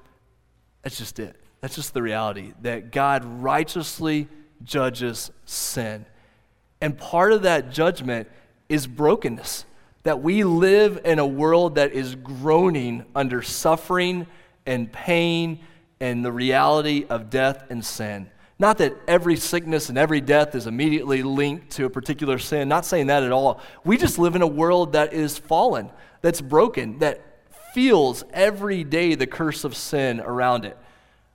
That's 0.83 0.97
just 0.97 1.19
it. 1.19 1.35
That's 1.61 1.75
just 1.75 1.93
the 1.93 2.01
reality 2.01 2.53
that 2.63 2.91
God 2.91 3.23
righteously 3.23 4.27
judges 4.63 5.31
sin. 5.45 6.05
And 6.81 6.97
part 6.97 7.31
of 7.31 7.43
that 7.43 7.71
judgment 7.71 8.27
is 8.67 8.87
brokenness 8.87 9.65
that 10.03 10.21
we 10.21 10.43
live 10.43 10.99
in 11.05 11.19
a 11.19 11.27
world 11.27 11.75
that 11.75 11.93
is 11.93 12.15
groaning 12.15 13.05
under 13.15 13.41
suffering 13.41 14.25
and 14.65 14.91
pain 14.91 15.59
and 15.99 16.25
the 16.25 16.31
reality 16.31 17.05
of 17.09 17.29
death 17.29 17.63
and 17.69 17.85
sin. 17.85 18.29
Not 18.61 18.77
that 18.77 18.95
every 19.07 19.37
sickness 19.37 19.89
and 19.89 19.97
every 19.97 20.21
death 20.21 20.53
is 20.53 20.67
immediately 20.67 21.23
linked 21.23 21.71
to 21.71 21.85
a 21.85 21.89
particular 21.89 22.37
sin, 22.37 22.69
not 22.69 22.85
saying 22.85 23.07
that 23.07 23.23
at 23.23 23.31
all. 23.31 23.59
We 23.83 23.97
just 23.97 24.19
live 24.19 24.35
in 24.35 24.43
a 24.43 24.47
world 24.47 24.93
that 24.93 25.13
is 25.13 25.35
fallen, 25.35 25.89
that's 26.21 26.41
broken, 26.41 26.99
that 26.99 27.21
feels 27.73 28.23
every 28.31 28.83
day 28.83 29.15
the 29.15 29.25
curse 29.25 29.63
of 29.63 29.75
sin 29.75 30.19
around 30.19 30.65
it. 30.65 30.77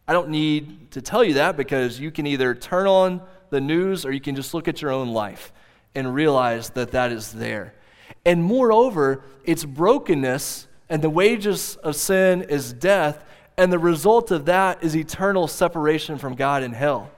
I 0.07 0.13
don't 0.13 0.29
need 0.29 0.93
to 0.93 1.03
tell 1.03 1.25
you 1.25 1.35
that 1.35 1.57
because 1.57 1.99
you 1.99 2.13
can 2.13 2.29
either 2.29 2.55
turn 2.55 2.87
on 2.87 3.21
the 3.51 3.61
news 3.61 4.07
or 4.07 4.13
you 4.13 4.21
can 4.21 4.37
just 4.37 4.55
look 4.55 4.69
at 4.69 4.81
your 4.81 4.93
own 4.93 5.09
life 5.09 5.53
and 5.97 6.15
realize 6.15 6.71
that 6.71 6.93
that 6.93 7.11
is 7.11 7.33
there. 7.33 7.75
And 8.25 8.41
moreover, 8.41 9.25
it's 9.43 9.65
brokenness, 9.65 10.69
and 10.89 11.03
the 11.03 11.11
wages 11.11 11.75
of 11.83 11.97
sin 11.97 12.43
is 12.43 12.73
death, 12.73 13.25
and 13.57 13.73
the 13.73 13.81
result 13.81 14.31
of 14.31 14.45
that 14.45 14.85
is 14.85 14.95
eternal 14.95 15.49
separation 15.49 16.19
from 16.19 16.37
God 16.37 16.63
in 16.63 16.71
hell. 16.71 17.11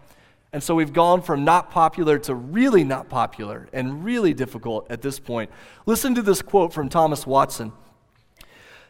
And 0.52 0.62
so 0.62 0.74
we've 0.74 0.92
gone 0.92 1.20
from 1.20 1.44
not 1.44 1.70
popular 1.70 2.18
to 2.20 2.34
really 2.34 2.84
not 2.84 3.08
popular 3.08 3.68
and 3.72 4.04
really 4.04 4.32
difficult 4.32 4.90
at 4.90 5.02
this 5.02 5.18
point. 5.18 5.50
Listen 5.84 6.14
to 6.14 6.22
this 6.22 6.40
quote 6.40 6.72
from 6.72 6.88
Thomas 6.88 7.26
Watson. 7.26 7.72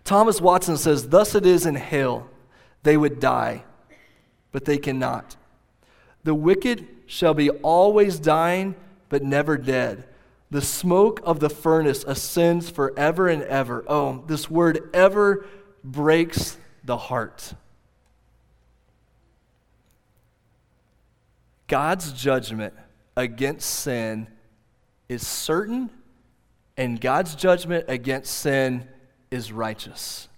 Thomas 0.05 0.41
Watson 0.41 0.77
says, 0.77 1.09
Thus 1.09 1.35
it 1.35 1.45
is 1.45 1.67
in 1.67 1.75
hell. 1.75 2.29
They 2.85 2.97
would 2.97 3.19
die, 3.19 3.65
but 4.53 4.65
they 4.65 4.79
cannot. 4.79 5.37
The 6.23 6.35
wicked 6.35 6.87
shall 7.07 7.35
be 7.35 7.51
always 7.51 8.21
dying, 8.21 8.77
but 9.09 9.23
never 9.23 9.59
dead. 9.59 10.05
The 10.51 10.63
smoke 10.63 11.21
of 11.25 11.41
the 11.41 11.51
furnace 11.51 12.05
ascends 12.05 12.71
forever 12.71 13.29
and 13.29 13.43
ever. 13.43 13.85
Oh, 13.87 14.25
this 14.27 14.49
word 14.49 14.89
ever 14.95 15.45
breaks 15.85 16.57
the 16.85 16.97
heart. 16.97 17.53
God's 21.69 22.13
judgment 22.13 22.75
against 23.17 23.69
sin 23.69 24.27
is 25.09 25.27
certain, 25.27 25.91
and 26.77 27.01
God's 27.01 27.35
judgment 27.35 27.85
against 27.89 28.33
sin 28.35 28.89
is 29.31 29.53
righteous. 29.53 30.29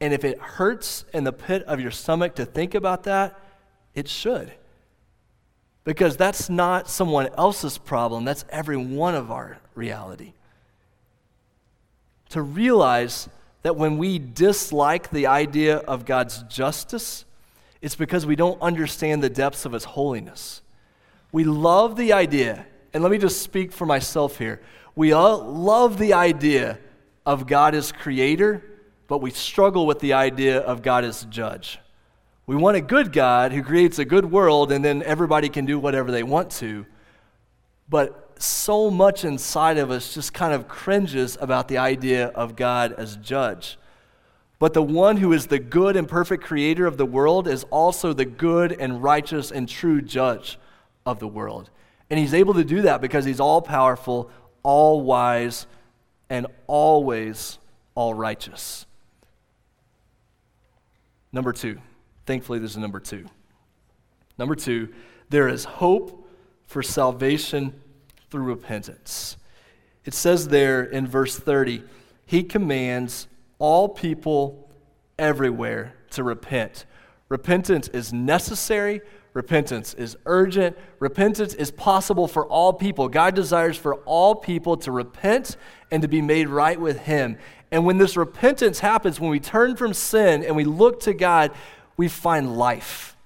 And 0.00 0.14
if 0.14 0.24
it 0.24 0.38
hurts 0.38 1.04
in 1.12 1.24
the 1.24 1.32
pit 1.32 1.62
of 1.64 1.80
your 1.80 1.90
stomach 1.90 2.36
to 2.36 2.44
think 2.44 2.74
about 2.74 3.04
that, 3.04 3.38
it 3.94 4.08
should. 4.08 4.52
Because 5.84 6.16
that's 6.16 6.48
not 6.48 6.88
someone 6.88 7.28
else's 7.36 7.78
problem, 7.78 8.24
that's 8.24 8.44
every 8.50 8.76
one 8.76 9.14
of 9.14 9.30
our 9.30 9.58
reality. 9.74 10.34
To 12.30 12.42
realize 12.42 13.28
that 13.62 13.76
when 13.76 13.98
we 13.98 14.18
dislike 14.18 15.10
the 15.10 15.26
idea 15.26 15.76
of 15.78 16.06
God's 16.06 16.42
justice, 16.44 17.24
it's 17.82 17.94
because 17.94 18.26
we 18.26 18.36
don't 18.36 18.60
understand 18.60 19.22
the 19.22 19.30
depths 19.30 19.64
of 19.64 19.72
His 19.72 19.84
holiness. 19.84 20.62
We 21.32 21.44
love 21.44 21.96
the 21.96 22.12
idea, 22.12 22.66
and 22.92 23.02
let 23.02 23.12
me 23.12 23.18
just 23.18 23.42
speak 23.42 23.72
for 23.72 23.86
myself 23.86 24.38
here. 24.38 24.60
We 24.94 25.12
all 25.12 25.42
love 25.42 25.98
the 25.98 26.12
idea 26.12 26.78
of 27.24 27.46
God 27.46 27.74
as 27.74 27.92
creator, 27.92 28.62
but 29.06 29.18
we 29.18 29.30
struggle 29.30 29.86
with 29.86 30.00
the 30.00 30.12
idea 30.12 30.58
of 30.58 30.82
God 30.82 31.04
as 31.04 31.24
judge. 31.24 31.78
We 32.46 32.56
want 32.56 32.76
a 32.76 32.80
good 32.80 33.12
God 33.12 33.52
who 33.52 33.62
creates 33.62 34.00
a 34.00 34.04
good 34.04 34.30
world 34.30 34.72
and 34.72 34.84
then 34.84 35.04
everybody 35.04 35.48
can 35.48 35.66
do 35.66 35.78
whatever 35.78 36.10
they 36.10 36.24
want 36.24 36.50
to. 36.52 36.84
But 37.88 38.40
so 38.42 38.90
much 38.90 39.24
inside 39.24 39.78
of 39.78 39.90
us 39.90 40.14
just 40.14 40.34
kind 40.34 40.52
of 40.52 40.66
cringes 40.66 41.38
about 41.40 41.68
the 41.68 41.78
idea 41.78 42.26
of 42.28 42.56
God 42.56 42.92
as 42.94 43.16
judge. 43.16 43.78
But 44.60 44.74
the 44.74 44.82
one 44.82 45.16
who 45.16 45.32
is 45.32 45.46
the 45.46 45.58
good 45.58 45.96
and 45.96 46.06
perfect 46.06 46.44
creator 46.44 46.86
of 46.86 46.98
the 46.98 47.06
world 47.06 47.48
is 47.48 47.64
also 47.70 48.12
the 48.12 48.26
good 48.26 48.72
and 48.72 49.02
righteous 49.02 49.50
and 49.50 49.66
true 49.66 50.02
judge 50.02 50.58
of 51.06 51.18
the 51.18 51.26
world. 51.26 51.70
And 52.10 52.20
he's 52.20 52.34
able 52.34 52.52
to 52.54 52.62
do 52.62 52.82
that 52.82 53.00
because 53.00 53.24
he's 53.24 53.40
all 53.40 53.62
powerful, 53.62 54.30
all 54.62 55.00
wise, 55.00 55.66
and 56.28 56.46
always 56.66 57.58
all 57.94 58.12
righteous. 58.12 58.84
Number 61.32 61.52
two. 61.52 61.80
Thankfully, 62.26 62.58
there's 62.58 62.76
a 62.76 62.80
number 62.80 63.00
two. 63.00 63.26
Number 64.38 64.54
two, 64.54 64.90
there 65.30 65.48
is 65.48 65.64
hope 65.64 66.28
for 66.66 66.82
salvation 66.82 67.80
through 68.30 68.44
repentance. 68.44 69.38
It 70.04 70.12
says 70.12 70.48
there 70.48 70.84
in 70.84 71.06
verse 71.06 71.36
30, 71.38 71.82
He 72.26 72.42
commands 72.42 73.26
all 73.60 73.88
people 73.88 74.68
everywhere 75.18 75.94
to 76.10 76.24
repent. 76.24 76.86
Repentance 77.28 77.86
is 77.88 78.12
necessary. 78.12 79.00
Repentance 79.32 79.94
is 79.94 80.16
urgent. 80.26 80.76
Repentance 80.98 81.54
is 81.54 81.70
possible 81.70 82.26
for 82.26 82.44
all 82.46 82.72
people. 82.72 83.08
God 83.08 83.36
desires 83.36 83.76
for 83.76 83.96
all 83.98 84.34
people 84.34 84.76
to 84.78 84.90
repent 84.90 85.56
and 85.92 86.02
to 86.02 86.08
be 86.08 86.20
made 86.20 86.48
right 86.48 86.80
with 86.80 86.98
Him. 86.98 87.38
And 87.70 87.86
when 87.86 87.98
this 87.98 88.16
repentance 88.16 88.80
happens, 88.80 89.20
when 89.20 89.30
we 89.30 89.38
turn 89.38 89.76
from 89.76 89.94
sin 89.94 90.42
and 90.42 90.56
we 90.56 90.64
look 90.64 91.00
to 91.00 91.14
God, 91.14 91.52
we 91.96 92.08
find 92.08 92.56
life. 92.56 93.16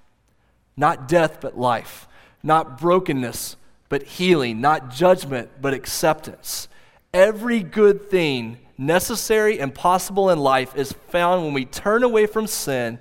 Not 0.77 1.07
death, 1.07 1.39
but 1.41 1.57
life. 1.57 2.07
Not 2.43 2.77
brokenness, 2.77 3.57
but 3.89 4.03
healing. 4.03 4.61
Not 4.61 4.91
judgment, 4.91 5.49
but 5.59 5.73
acceptance. 5.73 6.67
Every 7.11 7.63
good 7.63 8.11
thing 8.11 8.59
necessary 8.77 9.59
and 9.59 9.73
possible 9.73 10.29
in 10.29 10.39
life 10.39 10.75
is 10.75 10.93
found 11.09 11.43
when 11.43 11.53
we 11.53 11.65
turn 11.65 12.03
away 12.03 12.25
from 12.25 12.47
sin 12.47 12.99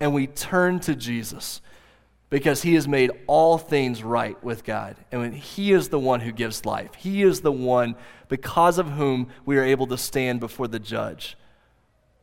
and 0.00 0.14
we 0.14 0.26
turn 0.26 0.80
to 0.80 0.94
Jesus 0.94 1.60
because 2.30 2.62
he 2.62 2.74
has 2.74 2.86
made 2.86 3.10
all 3.26 3.58
things 3.58 4.02
right 4.02 4.42
with 4.44 4.64
God. 4.64 4.96
And 5.10 5.34
he 5.34 5.72
is 5.72 5.88
the 5.88 5.98
one 5.98 6.20
who 6.20 6.32
gives 6.32 6.64
life, 6.64 6.94
he 6.94 7.22
is 7.22 7.40
the 7.40 7.52
one 7.52 7.96
because 8.28 8.78
of 8.78 8.92
whom 8.92 9.28
we 9.46 9.56
are 9.56 9.64
able 9.64 9.86
to 9.86 9.96
stand 9.96 10.40
before 10.40 10.68
the 10.68 10.78
judge. 10.78 11.36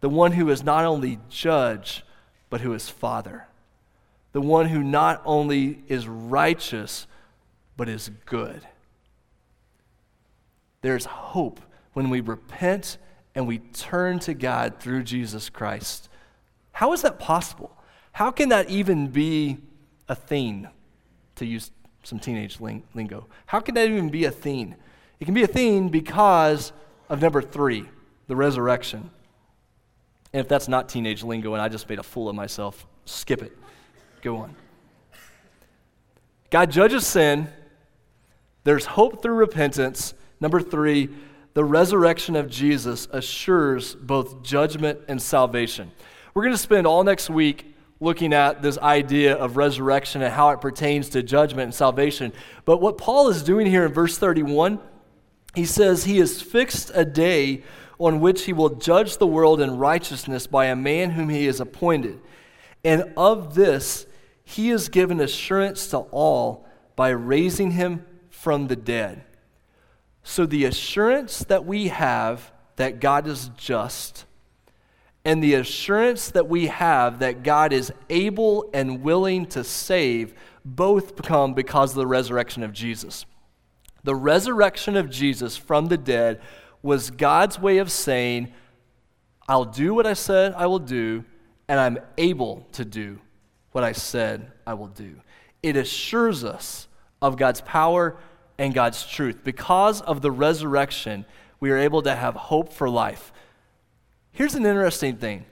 The 0.02 0.10
one 0.10 0.34
who 0.34 0.50
is 0.50 0.64
not 0.64 0.86
only 0.86 1.20
judge, 1.30 2.06
but 2.50 2.62
who 2.62 2.74
is 2.74 2.90
father. 2.90 3.48
The 4.34 4.42
one 4.42 4.68
who 4.68 4.84
not 4.84 5.22
only 5.26 5.84
is 5.88 6.08
righteous, 6.08 7.08
but 7.76 7.90
is 7.90 8.12
good. 8.26 8.62
There's 10.82 11.06
hope 11.06 11.60
when 11.96 12.10
we 12.10 12.20
repent 12.20 12.98
and 13.36 13.48
we 13.48 13.60
turn 13.60 14.20
to 14.20 14.34
God 14.34 14.80
through 14.80 15.04
Jesus 15.04 15.50
Christ. 15.50 16.10
How 16.74 16.92
is 16.92 17.02
that 17.04 17.20
possible? 17.20 17.76
How 18.12 18.32
can 18.32 18.50
that 18.50 18.70
even 18.70 19.08
be 19.08 19.58
a 20.10 20.16
thing, 20.16 20.68
to 21.36 21.46
use 21.46 21.72
some 22.04 22.20
teenage 22.20 22.60
ling- 22.60 22.84
lingo? 22.94 23.28
How 23.46 23.62
can 23.62 23.76
that 23.76 23.88
even 23.88 24.10
be 24.10 24.26
a 24.26 24.32
thing? 24.32 24.76
It 25.22 25.26
can 25.26 25.34
be 25.34 25.44
a 25.44 25.48
thing 25.48 25.88
because 25.88 26.74
of 27.08 27.22
number 27.22 27.42
three, 27.42 27.86
the 28.28 28.36
resurrection. 28.36 29.10
And 30.34 30.42
if 30.42 30.50
that's 30.50 30.68
not 30.68 30.90
teenage 30.90 31.24
lingo 31.24 31.54
and 31.54 31.62
I 31.62 31.70
just 31.70 31.88
made 31.88 32.00
a 32.00 32.04
fool 32.04 32.28
of 32.28 32.36
myself, 32.36 32.86
skip 33.06 33.42
it. 33.42 33.58
Go 34.22 34.36
on. 34.36 34.54
God 36.50 36.72
judges 36.72 37.08
sin. 37.08 37.48
There's 38.66 38.86
hope 38.86 39.22
through 39.22 39.36
repentance. 39.36 40.14
Number 40.42 40.60
three, 40.60 41.10
the 41.56 41.64
resurrection 41.64 42.36
of 42.36 42.50
Jesus 42.50 43.08
assures 43.12 43.96
both 43.96 44.44
judgment 44.44 45.00
and 45.08 45.22
salvation. 45.22 45.90
We're 46.34 46.44
going 46.44 46.54
to 46.54 46.58
spend 46.58 46.86
all 46.86 47.04
next 47.06 47.30
week 47.30 47.74
looking 48.02 48.34
at 48.34 48.62
this 48.62 48.78
idea 48.78 49.36
of 49.36 49.56
resurrection 49.56 50.22
and 50.22 50.34
how 50.34 50.50
it 50.50 50.60
pertains 50.60 51.08
to 51.10 51.24
judgment 51.24 51.64
and 51.64 51.74
salvation. 51.74 52.34
But 52.66 52.82
what 52.82 52.98
Paul 52.98 53.30
is 53.30 53.42
doing 53.42 53.68
here 53.68 53.86
in 53.86 53.94
verse 53.94 54.18
31, 54.18 54.80
he 55.56 55.64
says, 55.64 56.04
He 56.04 56.18
has 56.18 56.42
fixed 56.42 56.92
a 56.94 57.06
day 57.06 57.64
on 58.00 58.20
which 58.20 58.44
he 58.44 58.52
will 58.52 58.76
judge 58.76 59.18
the 59.18 59.26
world 59.26 59.62
in 59.62 59.78
righteousness 59.78 60.48
by 60.48 60.66
a 60.66 60.76
man 60.76 61.12
whom 61.12 61.30
he 61.30 61.46
has 61.46 61.62
appointed. 61.62 62.20
And 62.84 63.14
of 63.16 63.56
this, 63.56 64.08
he 64.44 64.70
has 64.70 64.90
given 64.90 65.22
assurance 65.22 65.88
to 65.88 66.00
all 66.00 66.68
by 66.98 67.10
raising 67.12 67.72
him 67.72 68.06
from 68.30 68.68
the 68.68 68.76
dead. 68.76 69.24
So, 70.28 70.48
the 70.48 70.66
assurance 70.66 71.40
that 71.46 71.66
we 71.66 71.90
have 71.90 72.52
that 72.78 73.00
God 73.00 73.28
is 73.28 73.52
just 73.56 74.26
and 75.24 75.44
the 75.44 75.56
assurance 75.56 76.30
that 76.32 76.48
we 76.48 76.68
have 76.68 77.20
that 77.20 77.44
God 77.44 77.72
is 77.72 77.92
able 78.10 78.70
and 78.74 79.02
willing 79.02 79.46
to 79.48 79.64
save 79.64 80.34
both 80.64 81.22
come 81.22 81.54
because 81.54 81.92
of 81.92 81.98
the 81.98 82.08
resurrection 82.08 82.64
of 82.64 82.74
Jesus. 82.74 83.26
The 84.04 84.16
resurrection 84.16 84.96
of 84.96 85.10
Jesus 85.10 85.58
from 85.58 85.88
the 85.88 85.98
dead 85.98 86.42
was 86.84 87.10
God's 87.10 87.60
way 87.60 87.80
of 87.80 87.92
saying, 87.92 88.52
I'll 89.48 89.66
do 89.66 89.96
what 89.96 90.06
I 90.06 90.14
said 90.14 90.54
I 90.54 90.68
will 90.68 90.80
do, 90.80 91.24
and 91.68 91.80
I'm 91.80 91.98
able 92.18 92.68
to 92.74 92.84
do 92.84 93.20
what 93.74 93.84
I 93.84 93.92
said 93.92 94.52
I 94.66 94.74
will 94.76 94.88
do. 94.88 95.22
It 95.64 95.76
assures 95.76 96.44
us 96.44 96.88
of 97.22 97.38
God's 97.38 97.62
power 97.62 98.18
and 98.58 98.74
God's 98.74 99.06
truth. 99.06 99.44
Because 99.44 100.02
of 100.02 100.22
the 100.22 100.32
resurrection, 100.32 101.26
we 101.60 101.72
are 101.72 101.78
able 101.78 102.02
to 102.04 102.16
have 102.16 102.36
hope 102.36 102.72
for 102.72 102.90
life. 102.90 103.32
Here's 104.32 104.56
an 104.56 104.66
interesting 104.66 105.18
thing. 105.18 105.46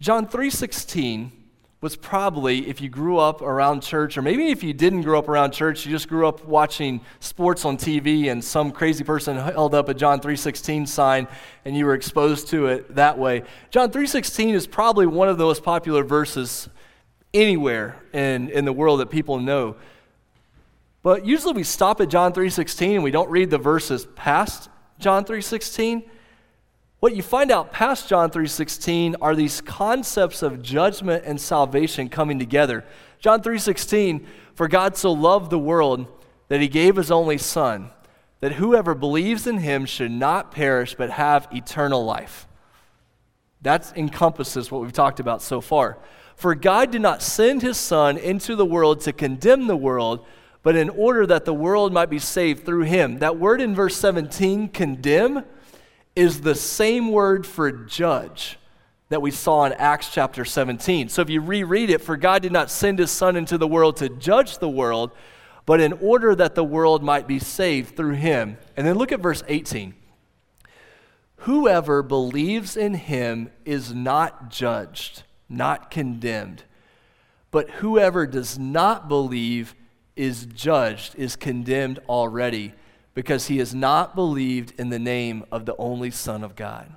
John 0.00 0.26
3:16 0.26 1.32
was 1.80 1.94
probably 1.94 2.68
if 2.68 2.80
you 2.80 2.88
grew 2.88 3.18
up 3.18 3.40
around 3.40 3.82
church 3.82 4.18
or 4.18 4.22
maybe 4.22 4.48
if 4.48 4.64
you 4.64 4.72
didn't 4.72 5.02
grow 5.02 5.18
up 5.18 5.28
around 5.28 5.52
church, 5.52 5.86
you 5.86 5.92
just 5.92 6.08
grew 6.08 6.26
up 6.26 6.44
watching 6.44 7.00
sports 7.20 7.64
on 7.64 7.76
TV 7.76 8.30
and 8.30 8.42
some 8.42 8.72
crazy 8.72 9.04
person 9.04 9.36
held 9.36 9.74
up 9.74 9.88
a 9.88 9.94
John 9.94 10.20
3:16 10.20 10.86
sign 10.86 11.28
and 11.64 11.76
you 11.76 11.86
were 11.86 11.94
exposed 11.94 12.48
to 12.48 12.66
it 12.66 12.94
that 12.96 13.18
way. 13.18 13.44
John 13.70 13.90
3:16 13.90 14.54
is 14.54 14.66
probably 14.66 15.06
one 15.06 15.28
of 15.28 15.38
the 15.38 15.44
most 15.44 15.62
popular 15.62 16.02
verses 16.02 16.68
anywhere 17.34 17.96
in, 18.12 18.48
in 18.48 18.64
the 18.64 18.72
world 18.72 19.00
that 19.00 19.10
people 19.10 19.38
know. 19.38 19.76
But 21.02 21.24
usually 21.24 21.54
we 21.54 21.62
stop 21.62 22.00
at 22.00 22.08
John 22.08 22.32
3:16 22.32 22.94
and 22.94 23.04
we 23.04 23.10
don't 23.10 23.30
read 23.30 23.50
the 23.50 23.58
verses 23.58 24.06
past 24.16 24.68
John 24.98 25.24
3:16 25.24 26.04
what 27.00 27.14
you 27.14 27.22
find 27.22 27.52
out 27.52 27.72
past 27.72 28.08
John 28.08 28.30
3:16 28.30 29.14
are 29.22 29.36
these 29.36 29.60
concepts 29.60 30.42
of 30.42 30.62
judgment 30.62 31.22
and 31.24 31.40
salvation 31.40 32.08
coming 32.08 32.40
together. 32.40 32.84
John 33.20 33.40
3:16, 33.40 34.26
for 34.54 34.66
God 34.66 34.96
so 34.96 35.12
loved 35.12 35.50
the 35.50 35.60
world 35.60 36.06
that 36.48 36.60
he 36.60 36.66
gave 36.66 36.96
his 36.96 37.12
only 37.12 37.38
son, 37.38 37.90
that 38.40 38.52
whoever 38.52 38.94
believes 38.94 39.46
in 39.46 39.58
him 39.58 39.86
should 39.86 40.10
not 40.10 40.50
perish 40.50 40.96
but 40.96 41.10
have 41.10 41.46
eternal 41.52 42.04
life. 42.04 42.48
That 43.62 43.92
encompasses 43.96 44.70
what 44.72 44.82
we've 44.82 44.92
talked 44.92 45.20
about 45.20 45.40
so 45.40 45.60
far. 45.60 45.98
For 46.34 46.56
God 46.56 46.90
did 46.90 47.02
not 47.02 47.22
send 47.22 47.62
his 47.62 47.76
son 47.76 48.16
into 48.16 48.56
the 48.56 48.66
world 48.66 49.00
to 49.02 49.12
condemn 49.12 49.68
the 49.68 49.76
world, 49.76 50.24
but 50.62 50.76
in 50.76 50.90
order 50.90 51.26
that 51.26 51.44
the 51.44 51.54
world 51.54 51.92
might 51.92 52.10
be 52.10 52.18
saved 52.18 52.64
through 52.66 52.82
him. 52.82 53.18
That 53.18 53.38
word 53.38 53.60
in 53.60 53.74
verse 53.74 53.96
17, 53.96 54.68
condemn, 54.68 55.44
is 56.16 56.40
the 56.40 56.54
same 56.54 57.10
word 57.10 57.46
for 57.46 57.70
judge 57.70 58.58
that 59.08 59.22
we 59.22 59.30
saw 59.30 59.64
in 59.64 59.72
Acts 59.74 60.10
chapter 60.10 60.44
17. 60.44 61.08
So 61.08 61.22
if 61.22 61.30
you 61.30 61.40
reread 61.40 61.90
it, 61.90 62.02
for 62.02 62.16
God 62.16 62.42
did 62.42 62.52
not 62.52 62.70
send 62.70 62.98
his 62.98 63.10
Son 63.10 63.36
into 63.36 63.56
the 63.56 63.68
world 63.68 63.96
to 63.98 64.08
judge 64.08 64.58
the 64.58 64.68
world, 64.68 65.12
but 65.64 65.80
in 65.80 65.94
order 65.94 66.34
that 66.34 66.54
the 66.54 66.64
world 66.64 67.02
might 67.02 67.26
be 67.26 67.38
saved 67.38 67.96
through 67.96 68.14
him. 68.14 68.58
And 68.76 68.86
then 68.86 68.96
look 68.96 69.12
at 69.12 69.20
verse 69.20 69.42
18. 69.48 69.94
Whoever 71.42 72.02
believes 72.02 72.76
in 72.76 72.94
him 72.94 73.50
is 73.64 73.94
not 73.94 74.50
judged, 74.50 75.22
not 75.48 75.90
condemned. 75.90 76.64
But 77.50 77.70
whoever 77.70 78.26
does 78.26 78.58
not 78.58 79.08
believe 79.08 79.74
is 80.18 80.46
judged, 80.46 81.14
is 81.16 81.36
condemned 81.36 82.00
already 82.08 82.74
because 83.14 83.46
he 83.46 83.58
has 83.58 83.74
not 83.74 84.14
believed 84.14 84.72
in 84.78 84.90
the 84.90 84.98
name 84.98 85.44
of 85.50 85.64
the 85.64 85.76
only 85.76 86.10
Son 86.10 86.44
of 86.44 86.54
God. 86.54 86.92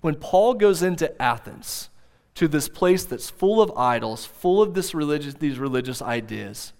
When 0.00 0.14
Paul 0.16 0.54
goes 0.54 0.82
into 0.82 1.20
Athens, 1.20 1.88
to 2.34 2.48
this 2.48 2.68
place 2.68 3.04
that's 3.04 3.30
full 3.30 3.60
of 3.60 3.70
idols, 3.76 4.24
full 4.24 4.62
of 4.62 4.74
this 4.74 4.94
religious, 4.94 5.34
these 5.34 5.58
religious 5.58 6.00
ideas, 6.00 6.72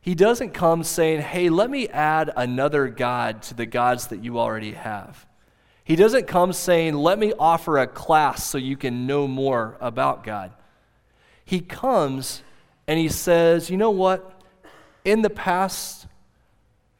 he 0.00 0.14
doesn't 0.14 0.50
come 0.50 0.82
saying, 0.82 1.20
Hey, 1.20 1.48
let 1.48 1.70
me 1.70 1.88
add 1.88 2.30
another 2.36 2.88
God 2.88 3.42
to 3.42 3.54
the 3.54 3.66
gods 3.66 4.08
that 4.08 4.24
you 4.24 4.38
already 4.38 4.72
have. 4.72 5.26
He 5.84 5.96
doesn't 5.96 6.26
come 6.26 6.52
saying, 6.52 6.94
Let 6.94 7.18
me 7.18 7.32
offer 7.38 7.78
a 7.78 7.86
class 7.86 8.44
so 8.44 8.58
you 8.58 8.76
can 8.76 9.06
know 9.06 9.28
more 9.28 9.76
about 9.80 10.24
God. 10.24 10.52
He 11.44 11.60
comes 11.60 12.42
and 12.88 12.98
he 12.98 13.08
says, 13.08 13.70
You 13.70 13.76
know 13.76 13.90
what? 13.90 14.42
In 15.04 15.22
the 15.22 15.30
past, 15.30 16.06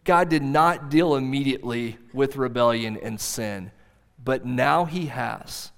God 0.04 0.28
did 0.28 0.42
not 0.42 0.90
deal 0.90 1.16
immediately 1.16 1.98
with 2.12 2.36
rebellion 2.36 2.98
and 3.02 3.20
sin, 3.20 3.72
but 4.22 4.44
now 4.46 4.84
He 4.84 5.06
has. 5.06 5.72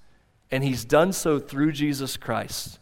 And 0.51 0.63
He's 0.63 0.85
done 0.85 1.13
so 1.13 1.39
through 1.39 1.71
Jesus 1.71 2.17
Christ. 2.17 2.77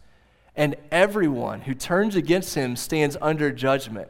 And 0.56 0.76
everyone 0.90 1.62
who 1.62 1.74
turns 1.74 2.16
against 2.16 2.54
Him 2.54 2.76
stands 2.76 3.16
under 3.22 3.50
judgment. 3.50 4.08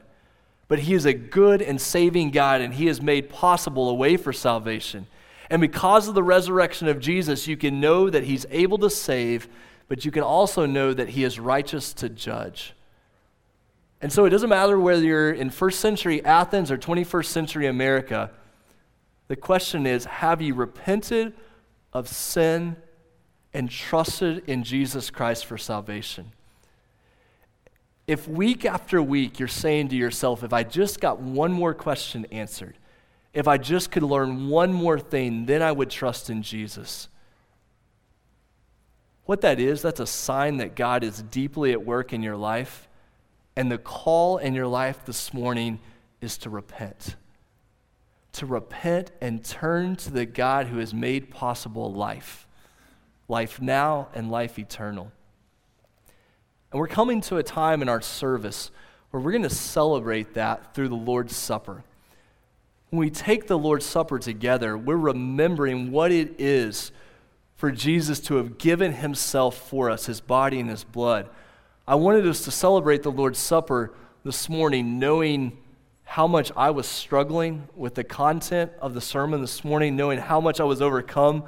But 0.67 0.81
He 0.81 0.95
is 0.95 1.05
a 1.05 1.13
good 1.13 1.63
and 1.63 1.81
saving 1.81 2.31
God, 2.31 2.61
and 2.61 2.75
He 2.75 2.87
has 2.87 3.01
made 3.03 3.29
possible 3.29 3.89
a 3.89 3.95
way 3.95 4.17
for 4.17 4.33
salvation. 4.33 5.07
And 5.51 5.61
because 5.61 6.09
of 6.09 6.15
the 6.15 6.23
resurrection 6.23 6.89
of 6.89 7.01
Jesus, 7.01 7.47
you 7.47 7.57
can 7.57 7.81
know 7.81 8.09
that 8.09 8.25
He's 8.25 8.47
able 8.51 8.79
to 8.79 8.91
save, 8.91 9.49
but 9.89 10.05
you 10.05 10.11
can 10.11 10.23
also 10.23 10.65
know 10.65 10.95
that 10.95 11.11
He 11.11 11.25
is 11.25 11.39
righteous 11.39 11.93
to 11.95 12.09
judge. 12.09 12.75
And 14.01 14.13
so 14.13 14.25
it 14.25 14.31
doesn't 14.31 14.49
matter 14.49 14.79
whether 14.79 15.03
you're 15.03 15.33
in 15.33 15.51
first 15.51 15.81
century 15.81 16.25
Athens 16.25 16.71
or 16.71 16.79
21st 16.79 17.27
century 17.27 17.67
America. 17.67 18.31
The 19.29 19.37
question 19.37 19.87
is 19.87 20.07
have 20.07 20.41
you 20.41 20.55
repented 20.55 21.35
of 21.93 22.09
sin 22.09 22.77
and 23.53 23.71
trusted 23.71 24.45
in 24.47 24.65
Jesus 24.65 25.11
Christ 25.11 25.45
for 25.45 25.59
salvation? 25.59 26.33
If 28.07 28.27
week 28.27 28.65
after 28.65 29.01
week 29.03 29.39
you're 29.39 29.49
saying 29.49 29.89
to 29.91 29.97
yourself, 29.97 30.43
if 30.43 30.53
I 30.53 30.65
just 30.65 31.01
got 31.01 31.21
one 31.21 31.53
more 31.53 31.75
question 31.75 32.27
answered, 32.33 32.77
If 33.33 33.47
I 33.47 33.59
just 33.59 33.93
could 33.93 34.03
learn 34.03 34.49
one 34.49 34.73
more 34.73 34.99
thing, 34.99 35.47
then 35.47 35.63
I 35.63 35.71
would 35.71 35.91
trust 35.91 36.31
in 36.31 36.43
Jesus. 36.43 37.09
What 39.27 39.43
that 39.43 39.61
is, 39.61 39.81
that's 39.81 40.01
a 40.01 40.09
sign 40.09 40.57
that 40.57 40.75
God 40.75 41.05
is 41.05 41.23
deeply 41.23 41.71
at 41.71 41.85
work 41.85 42.13
in 42.13 42.23
your 42.23 42.37
life. 42.37 42.89
And 43.61 43.71
the 43.71 43.77
call 43.77 44.39
in 44.39 44.55
your 44.55 44.67
life 44.67 45.05
this 45.05 45.35
morning 45.35 45.81
is 46.23 46.39
to 46.39 46.49
repent. 46.49 47.17
To 48.33 48.47
repent 48.47 49.11
and 49.21 49.45
turn 49.45 49.97
to 49.97 50.11
the 50.11 50.25
God 50.25 50.69
who 50.69 50.79
has 50.79 50.95
made 50.95 51.29
possible 51.29 51.93
life 51.93 52.47
life 53.29 53.61
now 53.61 54.09
and 54.15 54.31
life 54.31 54.59
eternal. 54.59 55.13
And 56.73 56.81
we're 56.81 56.89
coming 56.89 57.21
to 57.21 57.37
a 57.37 57.43
time 57.43 57.83
in 57.83 57.91
our 57.91 58.01
service 58.01 58.71
where 59.11 59.23
we're 59.23 59.31
going 59.31 59.43
to 59.43 59.51
celebrate 59.51 60.33
that 60.33 60.75
through 60.75 60.89
the 60.89 60.95
Lord's 60.95 61.37
Supper. 61.37 61.85
When 62.89 63.01
we 63.01 63.11
take 63.11 63.47
the 63.47 63.59
Lord's 63.59 63.85
Supper 63.85 64.19
together, 64.19 64.79
we're 64.79 64.97
remembering 64.97 65.93
what 65.93 66.13
it 66.13 66.37
is 66.41 66.93
for 67.57 67.71
Jesus 67.71 68.21
to 68.21 68.37
have 68.37 68.57
given 68.57 68.95
himself 68.95 69.69
for 69.69 69.91
us, 69.91 70.07
his 70.07 70.23
body 70.23 70.61
and 70.61 70.71
his 70.71 70.83
blood. 70.83 71.29
I 71.89 71.95
wanted 71.95 72.27
us 72.27 72.45
to 72.45 72.51
celebrate 72.51 73.03
the 73.03 73.11
Lord's 73.11 73.39
Supper 73.39 73.93
this 74.23 74.49
morning 74.49 74.99
knowing 74.99 75.57
how 76.05 76.27
much 76.27 76.53
I 76.57 76.71
was 76.71 76.87
struggling 76.87 77.69
with 77.75 77.95
the 77.95 78.05
content 78.05 78.73
of 78.81 78.95
the 78.95 79.01
sermon 79.01 79.41
this 79.41 79.65
morning, 79.65 79.97
knowing 79.97 80.19
how 80.19 80.41
much 80.41 80.61
I 80.61 80.65
was 80.65 80.83
overcome 80.83 81.45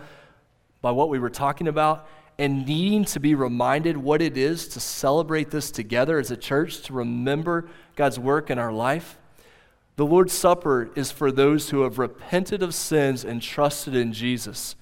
by 0.81 0.91
what 0.91 1.11
we 1.11 1.19
were 1.19 1.31
talking 1.31 1.69
about, 1.69 2.09
and 2.39 2.67
needing 2.67 3.05
to 3.05 3.21
be 3.21 3.35
reminded 3.35 3.97
what 3.97 4.23
it 4.23 4.37
is 4.37 4.69
to 4.69 4.81
celebrate 4.81 5.51
this 5.51 5.71
together 5.71 6.19
as 6.19 6.31
a 6.31 6.37
church, 6.37 6.81
to 6.83 6.93
remember 6.93 7.69
God's 7.95 8.19
work 8.19 8.51
in 8.51 8.59
our 8.59 8.73
life. 8.73 9.19
The 9.97 10.07
Lord's 10.07 10.33
Supper 10.33 10.91
is 10.97 11.13
for 11.13 11.31
those 11.31 11.71
who 11.71 11.83
have 11.83 11.99
repented 11.99 12.63
of 12.63 12.75
sins 12.75 13.25
and 13.25 13.43
trusted 13.43 13.95
in 13.95 14.13
Jesus. 14.13 14.77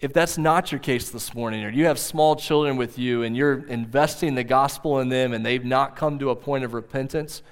If 0.00 0.14
that's 0.14 0.38
not 0.38 0.72
your 0.72 0.78
case 0.78 1.10
this 1.10 1.34
morning, 1.34 1.62
or 1.62 1.68
you 1.68 1.84
have 1.84 1.98
small 1.98 2.34
children 2.34 2.76
with 2.76 2.98
you 2.98 3.22
and 3.22 3.36
you're 3.36 3.66
investing 3.66 4.34
the 4.34 4.44
gospel 4.44 4.98
in 5.00 5.10
them 5.10 5.34
and 5.34 5.44
they've 5.44 5.64
not 5.64 5.94
come 5.94 6.18
to 6.20 6.30
a 6.30 6.36
point 6.36 6.64
of 6.64 6.72
repentance, 6.72 7.42